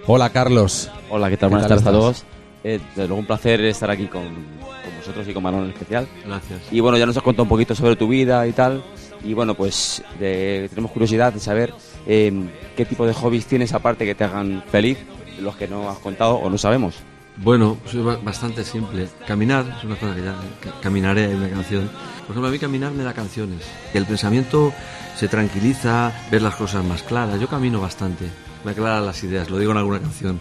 [0.07, 0.89] Hola, Carlos.
[1.09, 1.49] Hola, ¿qué tal?
[1.49, 2.23] ¿Qué Buenas tardes a todos.
[2.63, 6.07] Eh, desde luego un placer estar aquí con, con vosotros y con Manuel en especial.
[6.25, 6.61] Gracias.
[6.71, 8.83] Y bueno, ya nos has contado un poquito sobre tu vida y tal.
[9.25, 11.73] Y bueno, pues de- tenemos curiosidad de saber
[12.05, 12.31] eh,
[12.77, 14.97] qué tipo de hobbies tienes aparte que te hagan feliz,
[15.39, 16.95] los que no has contado o no sabemos.
[17.37, 19.07] Bueno, soy ba- bastante simple.
[19.27, 20.35] Caminar es una cosa que ya
[20.81, 21.89] caminaré, hay una canción.
[22.21, 23.59] Por ejemplo, a mí caminar me da canciones.
[23.93, 24.71] El pensamiento
[25.17, 27.39] se tranquiliza, ver las cosas más claras.
[27.41, 28.25] Yo camino bastante,
[28.63, 30.39] me aclaran las ideas, lo digo en alguna canción.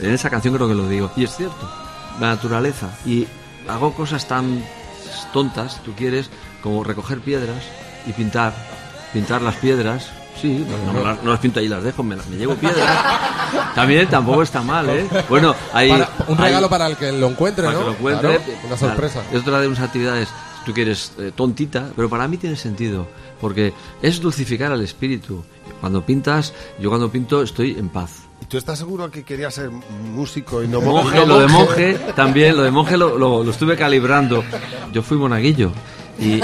[0.00, 1.12] En esa canción creo que lo digo.
[1.16, 1.70] Y es cierto,
[2.20, 2.90] la naturaleza.
[3.06, 3.26] Y
[3.68, 4.64] hago cosas tan
[5.32, 6.28] tontas, tú quieres,
[6.62, 7.62] como recoger piedras
[8.06, 8.52] y pintar.
[9.12, 10.08] Pintar las piedras.
[10.40, 12.88] Sí, no, no las, no las pinto ahí, las dejo, me, las, me llevo piedras.
[13.74, 15.06] También tampoco está mal, ¿eh?
[15.28, 17.80] Bueno, hay, Para- un hay- regalo para el que lo encuentre, para ¿no?
[17.80, 18.36] que lo encuentre.
[18.38, 19.20] Claro, una sorpresa.
[19.20, 19.36] Claro.
[19.38, 20.28] Es otra de unas actividades,
[20.64, 23.06] tú quieres, eh, tontita, pero para mí tiene sentido,
[23.40, 25.44] porque es dulcificar al espíritu.
[25.80, 28.22] Cuando pintas, yo cuando pinto estoy en paz.
[28.40, 31.94] ¿Y tú estás seguro que querías ser músico y no Monje, no lo de monje
[32.16, 34.42] también, lo de monje lo, lo- lo estuve calibrando.
[34.92, 35.72] Yo fui monaguillo.
[36.18, 36.40] Y,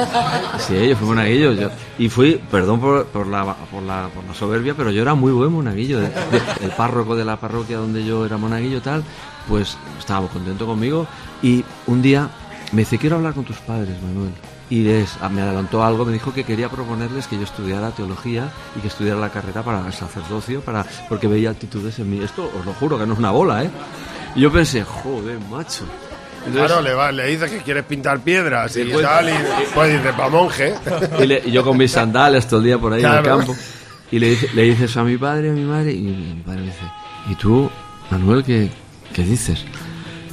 [0.58, 1.52] sí, yo fui monaguillo.
[1.52, 5.32] yo- y fui, perdón por, la, por, la, por la soberbia, pero yo era muy
[5.32, 6.00] buen monaguillo.
[6.00, 6.10] De-
[6.62, 9.04] el párroco de la parroquia donde yo era monaguillo tal,
[9.48, 11.06] pues estaba contento conmigo.
[11.42, 12.28] Y un día
[12.72, 14.32] me dice, quiero hablar con tus padres, Manuel.
[14.70, 18.80] Y les, me adelantó algo, me dijo que quería proponerles que yo estudiara teología y
[18.80, 22.20] que estudiara la carrera para el sacerdocio, para, porque veía actitudes en mí.
[22.22, 23.70] Esto os lo juro que no es una bola, ¿eh?
[24.34, 25.84] Y yo pensé, joder, macho.
[26.46, 29.32] Entonces- Claro, le, va- le dices que quieres pintar piedras y pues- tal, y
[29.74, 30.74] pues dice, pa' monje.
[31.20, 33.54] Y, le- y yo con mis sandalias todo el día por ahí en el campo.
[34.10, 36.66] Y le, dice- le dices a mi padre, a mi madre, y mi padre me
[36.66, 36.78] dice,
[37.28, 37.70] ¿y tú,
[38.10, 38.70] Manuel, qué,
[39.12, 39.64] qué dices?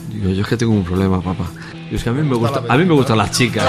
[0.09, 1.45] Digo, yo es que tengo un problema, papá.
[1.91, 3.63] Y es que a mí me, gusta, a mí me gustan las chicas.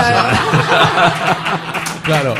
[2.04, 2.34] Claro.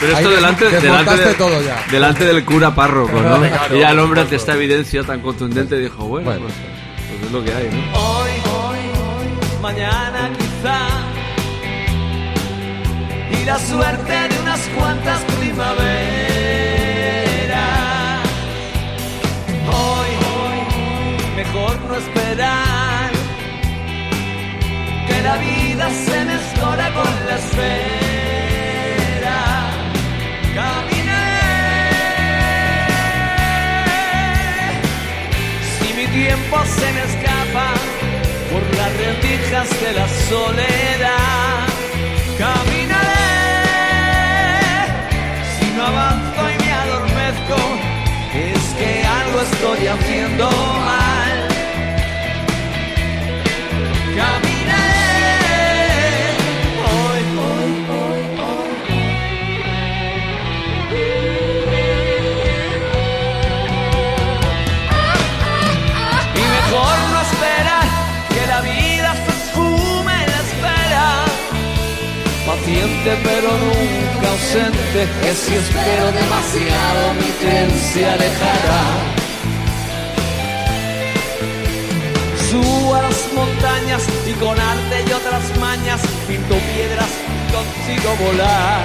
[0.00, 1.84] Pero esto delante, delante, desmontaste de- todo ya.
[1.90, 3.38] delante del cura párroco, ¿no?
[3.38, 6.46] Claro, y ya el hombre ante esta evidencia tan contundente dijo, bueno, Bueno.
[6.46, 6.54] Pues,
[7.10, 8.29] pues es lo que hay, ¿no?
[9.60, 10.78] Mañana quizá.
[13.30, 15.80] Y la suerte de unas cuantas primaveras.
[19.68, 20.64] Hoy, hoy,
[21.36, 23.10] mejor no esperar.
[25.06, 29.38] Que la vida se mezcla con la espera.
[30.54, 31.28] Caminé.
[35.78, 37.74] Si mi tiempo se me escapa
[38.50, 41.68] por las rendijas de la soledad,
[42.38, 43.30] caminaré.
[45.58, 47.56] Si no avanzo y me adormezco,
[48.34, 51.09] es que algo estoy haciendo mal.
[73.02, 78.82] Pero nunca ausente, que si espero demasiado mi tren se alejará.
[82.50, 87.08] Subo a las montañas y con arte y otras mañas pinto piedras
[87.50, 88.84] consigo volar.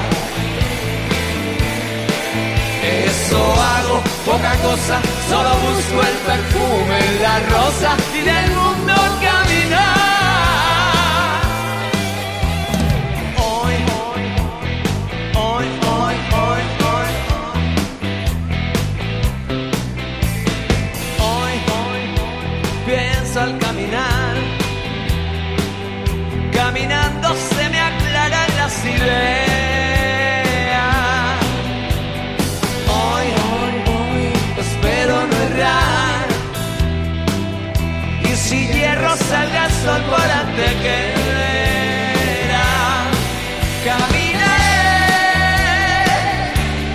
[3.06, 9.45] Eso hago, poca cosa, solo busco el perfume la rosa y del mundo caminar.
[32.88, 34.24] Hoy, hoy, hoy,
[34.66, 36.28] espero no errar.
[38.24, 41.26] Y si hierro salga sol por ante que.
[43.86, 44.74] Caminaré,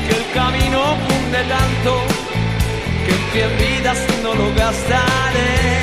[0.09, 1.91] que el camino funde tanto
[3.33, 5.80] que en vidas no lo gastaré.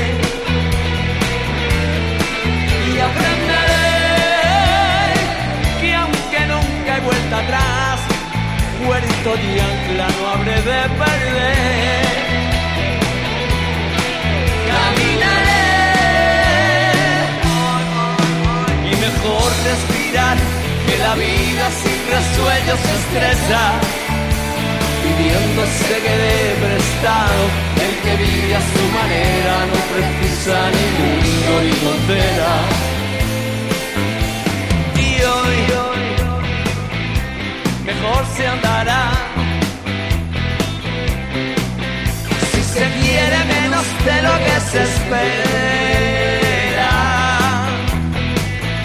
[8.88, 12.06] Puerto y ancla no habré de perder.
[14.72, 15.66] Caminaré
[18.90, 20.38] y mejor respirar
[20.88, 23.62] que la vida sin resuellos se estresa.
[25.04, 27.42] Pidiendo se quede prestado,
[27.86, 32.52] el que vive a su manera no precisa ni mundo ni frontera.
[34.96, 36.06] Y hoy, hoy,
[37.86, 38.77] mejor se andará.
[44.08, 45.34] De lo que se espera.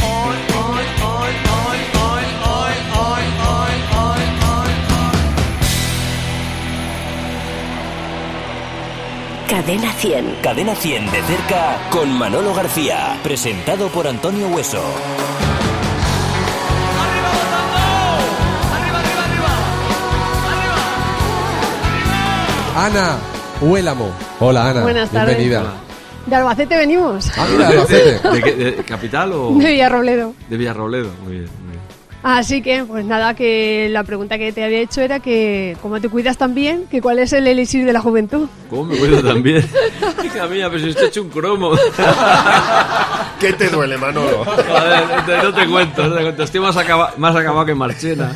[0.03, 5.15] Hoy, hoy, hoy, hoy, hoy, hoy, hoy, hoy, hoy, hoy, hoy.
[9.49, 10.39] Cadena 100.
[10.43, 13.17] Cadena 100 de cerca con Manolo García.
[13.23, 14.83] Presentado por Antonio Hueso.
[17.01, 17.79] ¡Arriba, Botando!
[18.75, 19.53] ¡Arriba, arriba, arriba!
[22.75, 22.87] ¡Arriba!
[22.87, 24.11] Ana Huélamo.
[24.41, 24.83] Hola Ana.
[24.83, 25.37] Buenas tardes.
[25.39, 25.73] Bienvenida.
[26.27, 27.31] De Albacete venimos.
[27.37, 28.29] Ah, mira, Albacete.
[28.33, 30.35] ¿De, qué- de capital o De Villarrobledo.
[30.49, 31.09] de Villarrobledo?
[31.25, 31.62] Muy bien, muy bien.
[32.23, 36.09] Así que, pues nada, que la pregunta que te había hecho era que, ¿cómo te
[36.09, 36.85] cuidas tan bien?
[36.89, 38.49] Que cuál es el elixir de la juventud.
[38.71, 39.69] ¿Cómo me cuido tan bien?
[40.25, 41.73] Hija mía, pero si estoy hecho un cromo.
[43.41, 44.45] ¿Qué te duele, Manolo?
[44.45, 46.43] Joder, no te- no te cuento, no te cuento.
[46.45, 48.33] Estoy más, acaba- más acabado que Marchena.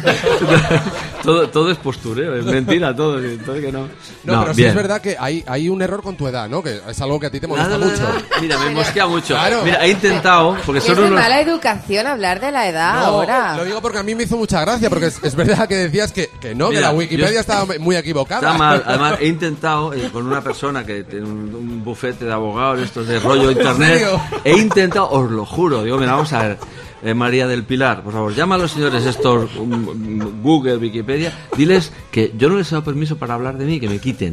[1.23, 3.21] todo, todo es postureo, es mentira todo.
[3.23, 3.83] Entonces que no.
[4.25, 4.71] No, pero sí bien.
[4.71, 6.61] es verdad que hay, hay un error con tu edad, ¿no?
[6.63, 8.03] Que es algo que a ti te molesta nada, mucho.
[8.41, 9.35] Mira, me mosquea mucho.
[9.35, 9.61] Claro.
[9.65, 11.21] Mira, he intentado, porque Es son de unos...
[11.21, 13.57] mala educación hablar de la edad No, ahora.
[13.57, 16.13] lo digo porque a mí me hizo mucha gracia, porque es, es verdad que decías
[16.13, 18.41] que, que no, Mira, que la Wikipedia estaba muy equivocada.
[18.41, 18.83] Está mal.
[18.87, 23.07] Además, he intentado eh, con una persona que tiene un, un bufete de abogados, estos
[23.07, 24.07] de rollo internet.
[24.45, 26.59] He intentado, os lo juro, digo, mira, vamos a ver.
[27.03, 31.33] eh, María del Pilar, por favor, llama a los señores estos um, um, Google, Wikipedia,
[31.57, 34.33] diles que yo no les he dado permiso para hablar de mí, que me quiten.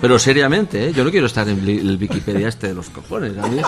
[0.00, 0.92] Pero seriamente, ¿eh?
[0.94, 3.36] yo no quiero estar en el Wikipedia este de los cojones.
[3.38, 3.60] A mí,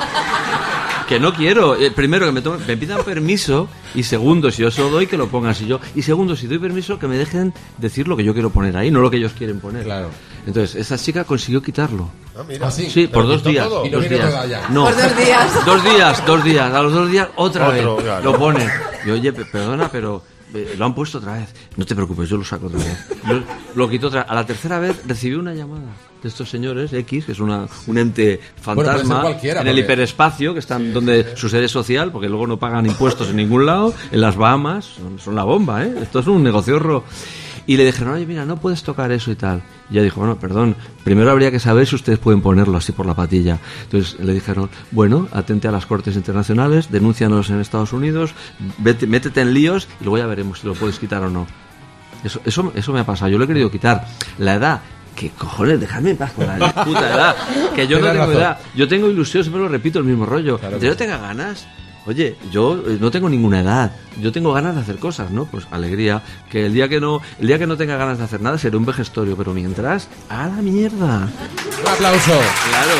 [1.11, 1.76] que no quiero.
[1.76, 3.68] Eh, primero, que me, tomen- me pidan permiso.
[3.94, 5.80] Y segundo, si yo se lo doy, que lo pongan así yo.
[5.94, 8.90] Y segundo, si doy permiso, que me dejen decir lo que yo quiero poner ahí,
[8.92, 9.82] no lo que ellos quieren poner.
[9.84, 10.08] Claro.
[10.46, 12.08] Entonces, esa chica consiguió quitarlo.
[12.34, 12.68] Ah, mira.
[12.68, 12.88] ¿Ah, sí?
[12.88, 13.68] Sí, por ¿Lo dos días.
[13.68, 13.84] todo?
[13.90, 14.70] Dos días.
[14.70, 14.84] No.
[14.84, 15.64] Por dos días.
[15.66, 16.72] Dos días, dos días.
[16.72, 18.04] A los dos días, otra Otro, vez.
[18.04, 18.24] claro.
[18.32, 18.66] Lo pone.
[19.04, 20.22] Y oye, pe- perdona, pero
[20.54, 21.48] eh, lo han puesto otra vez.
[21.76, 23.06] No te preocupes, yo lo saco otra vez.
[23.26, 23.42] Lo,
[23.74, 25.90] lo quito otra A la tercera vez recibí una llamada
[26.23, 29.23] de estos señores, X, que es una, un ente fantasma,
[29.61, 33.37] en el hiperespacio, que están donde su sede social, porque luego no pagan impuestos en
[33.37, 35.95] ningún lado, en las Bahamas, son, son la bomba, ¿eh?
[36.03, 37.05] Esto es un negociorro.
[37.66, 39.62] Y le dijeron, oye, mira, no puedes tocar eso y tal.
[39.91, 43.07] Y ella dijo, bueno, perdón, primero habría que saber si ustedes pueden ponerlo así por
[43.07, 43.59] la patilla.
[43.85, 48.35] Entonces le dijeron, bueno, atente a las cortes internacionales, denúncianos en Estados Unidos,
[48.83, 51.47] vete- métete en líos y luego ya veremos si lo puedes quitar o no.
[52.25, 54.05] Eso, eso, eso me ha pasado, yo lo he querido quitar.
[54.39, 54.81] La edad,
[55.14, 57.36] que cojones, dejadme en paz con la puta edad.
[57.74, 58.36] Que yo no tengo razón.
[58.36, 58.58] edad.
[58.74, 60.58] Yo tengo ilusión, siempre lo repito, el mismo rollo.
[60.58, 61.66] que yo tenga ganas.
[62.06, 63.92] Oye, yo eh, no tengo ninguna edad.
[64.18, 65.44] Yo tengo ganas de hacer cosas, ¿no?
[65.44, 66.22] Pues alegría.
[66.50, 68.76] Que el día que no, el día que no tenga ganas de hacer nada seré
[68.78, 71.28] un vejestorio, pero mientras, a la mierda.
[71.82, 72.32] Un aplauso.
[72.70, 72.94] Claro.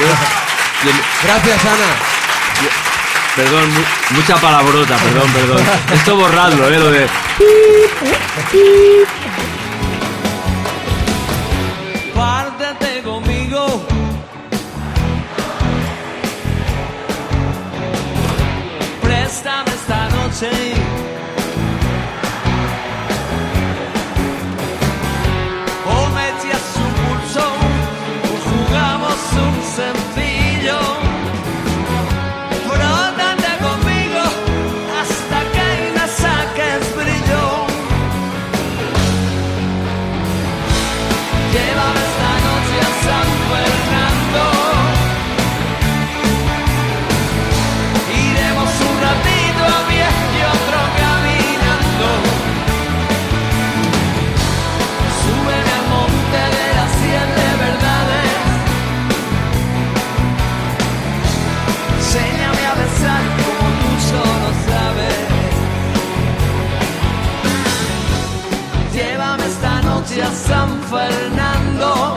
[1.22, 1.92] Gracias, Ana.
[3.36, 5.58] Perdón, mu- mucha palabrota, perdón, perdón.
[5.94, 6.78] Esto borradlo, ¿eh?
[6.78, 7.06] Lo de...
[19.30, 20.79] Préstame esta noche
[70.90, 72.16] Fernando.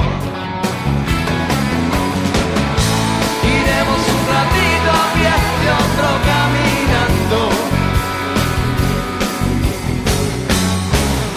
[3.45, 7.39] Iremos un ratito a pie y otro caminando.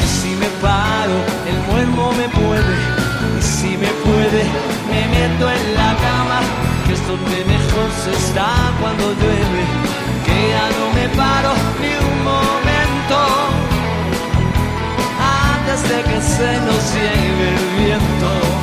[0.03, 1.18] Y si me paro,
[1.51, 2.76] el muermo me puede.
[3.39, 4.43] Y si me puede,
[4.91, 6.41] me meto en la cama,
[6.87, 8.49] que es donde mejor se está
[8.80, 9.62] cuando llueve.
[10.24, 13.56] Que ya no me paro ni un momento
[15.77, 18.56] antes que se nos lleve el viento.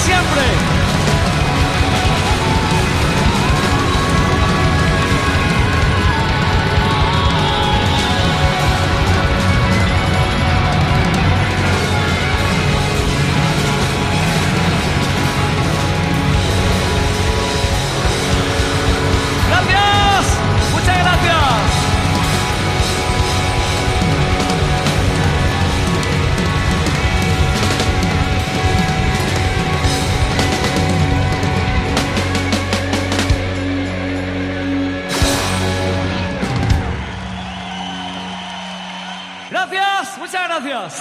[0.00, 0.89] Siempre.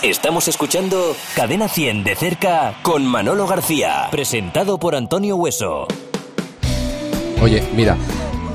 [0.02, 5.88] Estamos escuchando Cadena 100 de cerca con Manolo García, presentado por Antonio Hueso.
[7.42, 7.98] Oye, mira,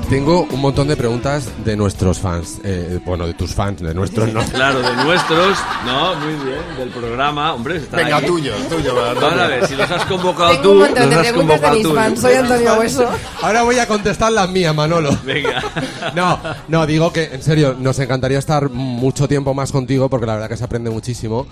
[0.09, 2.59] tengo un montón de preguntas de nuestros fans.
[2.63, 4.41] Eh, bueno, de tus fans, de nuestros no.
[4.51, 8.95] Claro, de nuestros, no, muy bien, del programa, hombre, Venga, tuyo, tuyo.
[8.95, 11.33] Vamos a ver, si los has convocado Tengo tú, un montón de los has preguntas
[11.33, 11.93] de convocado mis tú.
[11.95, 12.19] fans.
[12.21, 13.09] Soy Antonio Hueso.
[13.41, 15.09] Ahora voy a contestar las mías, Manolo.
[15.23, 15.63] Venga.
[16.15, 20.33] No, no, digo que en serio, nos encantaría estar mucho tiempo más contigo porque la
[20.35, 21.45] verdad que se aprende muchísimo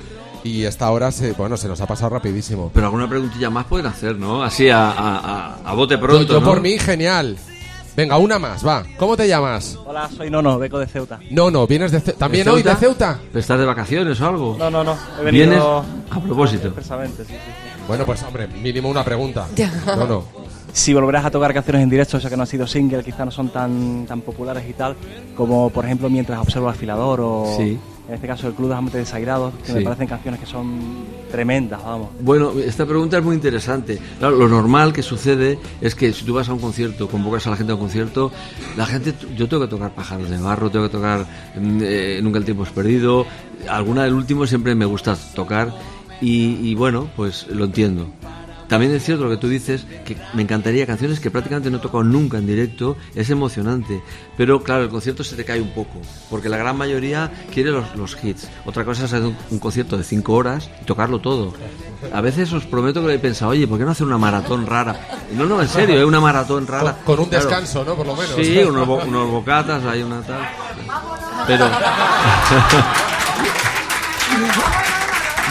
[0.43, 2.71] y esta hora se, bueno, se nos ha pasado rapidísimo.
[2.73, 4.41] Pero alguna preguntilla más pueden hacer, ¿no?
[4.43, 6.45] Así a, a, a- a bote Yo, pronto, yo ¿no?
[6.45, 7.37] por mí, genial.
[7.95, 8.83] Venga, una más, va.
[8.97, 9.77] ¿Cómo te llamas?
[9.85, 11.19] Hola, soy Nono, beco de Ceuta.
[11.29, 12.19] No, no, vienes de Ceuta.
[12.19, 13.19] ¿También hoy de Ceuta?
[13.33, 14.55] ¿Estás de vacaciones o algo?
[14.57, 15.63] No, no, no, he venido ¿Vienes
[16.09, 16.67] a propósito?
[16.69, 17.83] expresamente, sí, sí, sí.
[17.87, 19.47] Bueno, pues hombre, mínimo una pregunta.
[19.85, 20.23] No, no.
[20.71, 23.29] Si volverás a tocar canciones en directo, ya que no han sido single, quizás no
[23.31, 24.95] son tan, tan populares y tal,
[25.37, 27.77] como por ejemplo Mientras observo al afilador o Sí.
[28.07, 31.83] En este caso El Club de Amantes Desairados, que me parecen canciones que son tremendas,
[31.83, 32.09] vamos.
[32.19, 33.99] Bueno, esta pregunta es muy interesante.
[34.19, 37.51] Claro, lo normal que sucede es que si tú vas a un concierto, convocas a
[37.51, 38.31] la gente a un concierto,
[38.75, 41.25] la gente, yo tengo que tocar Pájaros de Barro, tengo que tocar
[41.55, 43.25] mm, eh, Nunca el tiempo es perdido,
[43.69, 45.73] alguna del último siempre me gusta tocar
[46.21, 48.07] y, y bueno, pues lo entiendo.
[48.67, 51.81] También es cierto lo que tú dices, que me encantaría canciones que prácticamente no he
[51.81, 54.01] tocado nunca en directo, es emocionante,
[54.37, 57.95] pero claro, el concierto se te cae un poco, porque la gran mayoría quiere los,
[57.95, 58.47] los hits.
[58.65, 61.53] Otra cosa es hacer un, un concierto de cinco horas y tocarlo todo.
[62.13, 64.65] A veces os prometo que lo he pensado, oye, ¿por qué no hacer una maratón
[64.65, 64.95] rara?
[65.31, 66.05] Y no, no, en serio, ¿eh?
[66.05, 66.93] una maratón rara.
[67.05, 67.45] Con, con un Claro.
[67.45, 67.95] descanso, ¿no?
[67.95, 68.35] Por lo menos.
[68.35, 70.41] Sí, unos, bo- unos bocatas, hay una tal.
[71.47, 71.69] Pero.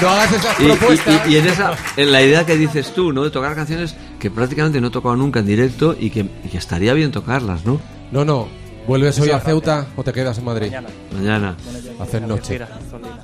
[0.03, 1.20] No hagas esas Y, propuestas.
[1.26, 3.22] y- y en esa, en la idea que dices tú, ¿no?
[3.24, 6.59] De tocar canciones que prácticamente no he tocado nunca en directo y que, y que
[6.59, 7.80] estaría bien tocarlas, ¿no?
[8.11, 8.48] No, no.
[8.86, 10.66] ¿Vuelves hoy a Ceuta o te quedas en Madrid?
[10.66, 10.88] Mañana.
[11.14, 11.57] Mañana.
[12.00, 12.61] Hacer noche.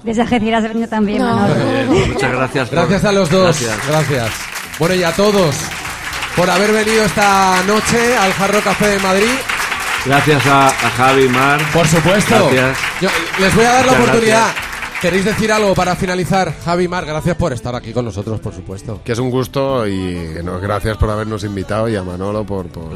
[0.05, 1.35] Desde Algeciras he venido también, No.
[1.35, 2.07] Manolo.
[2.07, 2.69] Muchas gracias.
[2.69, 3.61] por- Gracias a los dos.
[3.61, 3.87] Gracias.
[3.89, 4.31] Gracias.
[4.79, 5.57] Bueno, y a todos
[6.37, 9.31] por haber venido esta noche al Jarro Café de Madrid.
[10.07, 11.61] Gracias a, a Javi, Mar.
[11.73, 12.51] Por supuesto.
[12.53, 12.79] Gracias.
[13.01, 13.09] Yo-
[13.41, 14.43] les voy a dar la Muchas oportunidad.
[14.45, 14.68] gracias.
[15.01, 16.53] ¿Queréis decir algo para finalizar?
[16.65, 19.01] Javi Mar, gracias por estar aquí con nosotros, por supuesto.
[19.05, 22.67] Que es un gusto y que no, gracias por habernos invitado y a Manolo por,
[22.67, 22.91] por,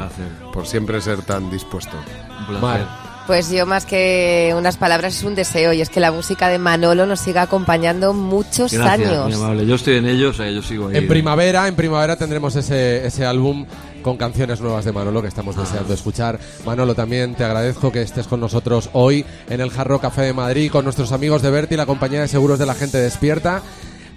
[0.53, 1.97] por siempre ser tan dispuesto.
[2.41, 2.61] Un placer.
[2.61, 3.13] Mar.
[3.29, 6.59] Pues yo más que unas palabras es un deseo y es que la música de
[6.59, 9.35] Manolo nos siga acompañando muchos Gracias, muy años.
[9.37, 9.65] amable.
[9.65, 10.97] Yo estoy en ello, o sea, yo sigo ahí.
[10.97, 13.65] En primavera, en primavera tendremos ese, ese álbum
[14.03, 16.39] con canciones nuevas de Manolo que estamos deseando escuchar.
[16.67, 20.71] Manolo, también te agradezco que estés con nosotros hoy en el Jarro Café de Madrid
[20.71, 23.63] con nuestros amigos de Berti, la compañía de seguros de la gente despierta.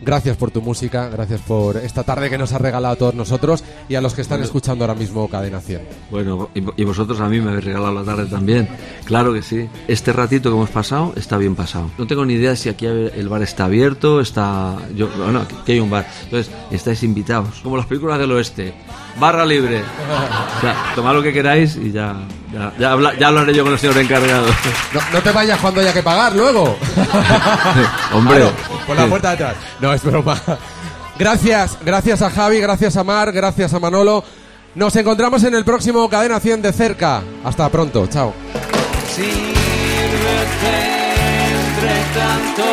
[0.01, 3.63] Gracias por tu música, gracias por esta tarde que nos has regalado a todos nosotros
[3.87, 5.81] y a los que están escuchando ahora mismo Cadena 100.
[6.11, 8.67] Bueno, y, vosotros a mí me habéis regalado la tarde también.
[9.05, 9.67] Claro que sí.
[9.87, 11.89] Este ratito que hemos pasado está bien pasado.
[11.97, 14.77] No tengo ni idea si aquí el bar está abierto, está...
[14.95, 16.05] Yo, bueno, aquí hay un bar.
[16.25, 17.61] Entonces, estáis invitados.
[17.61, 18.73] Como las películas del oeste.
[19.17, 19.81] Barra libre.
[20.57, 22.15] O sea, tomad lo que queráis y ya...
[22.53, 24.45] Ya, ya, habla- ya hablaré yo con el señor encargado.
[24.93, 26.77] No, no te vayas cuando haya que pagar luego.
[28.13, 28.37] Hombre.
[28.37, 28.51] Claro,
[28.87, 29.55] por la puerta de atrás.
[29.81, 30.39] No, es broma.
[31.19, 34.23] Gracias, gracias a Javi, gracias a Mar, gracias a Manolo.
[34.75, 37.21] Nos encontramos en el próximo Cadena 100 de cerca.
[37.43, 38.33] Hasta pronto, chao.
[39.15, 39.35] Sírvete
[41.51, 42.63] entre tanto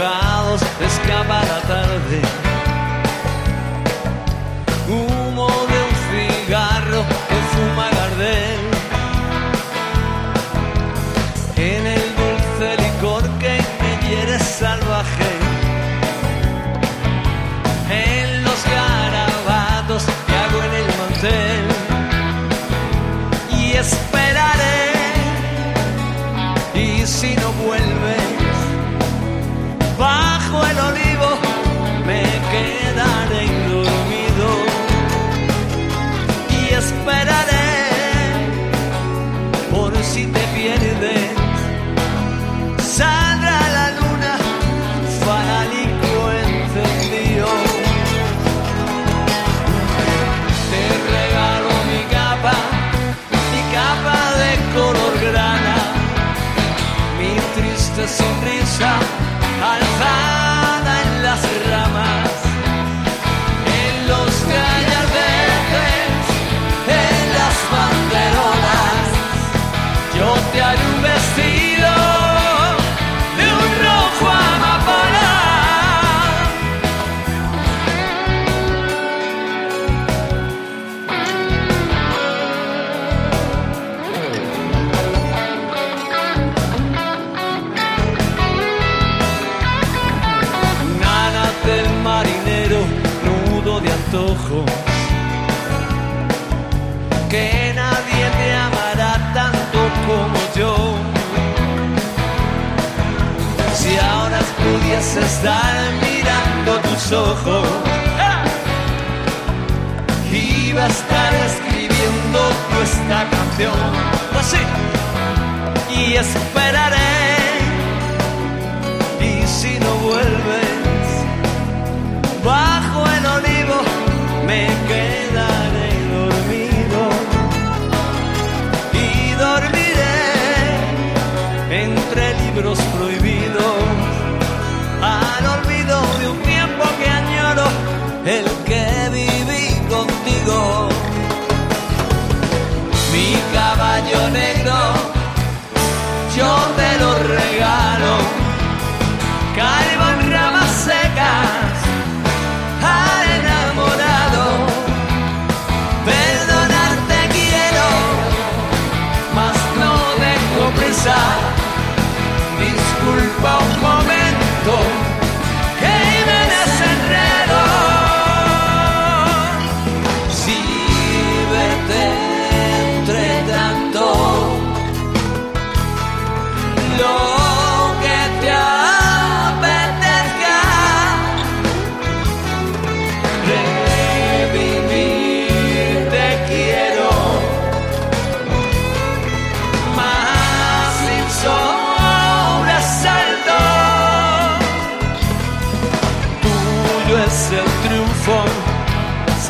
[0.00, 2.29] tejados escapa la tarde.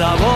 [0.01, 0.30] Sabor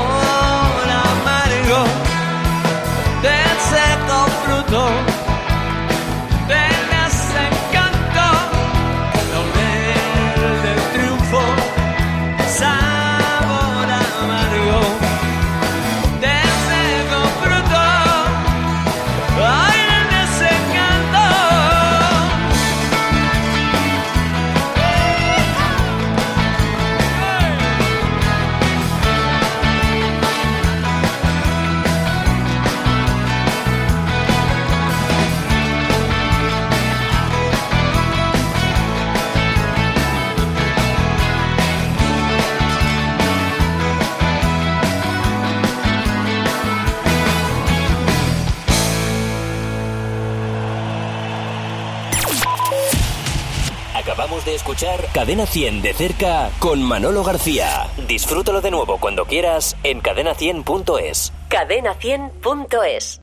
[54.65, 57.87] escuchar Cadena 100 de cerca con Manolo García.
[58.09, 61.35] Disfrútalo de nuevo cuando quieras en cadena100.es.
[61.51, 63.21] Cadena100.es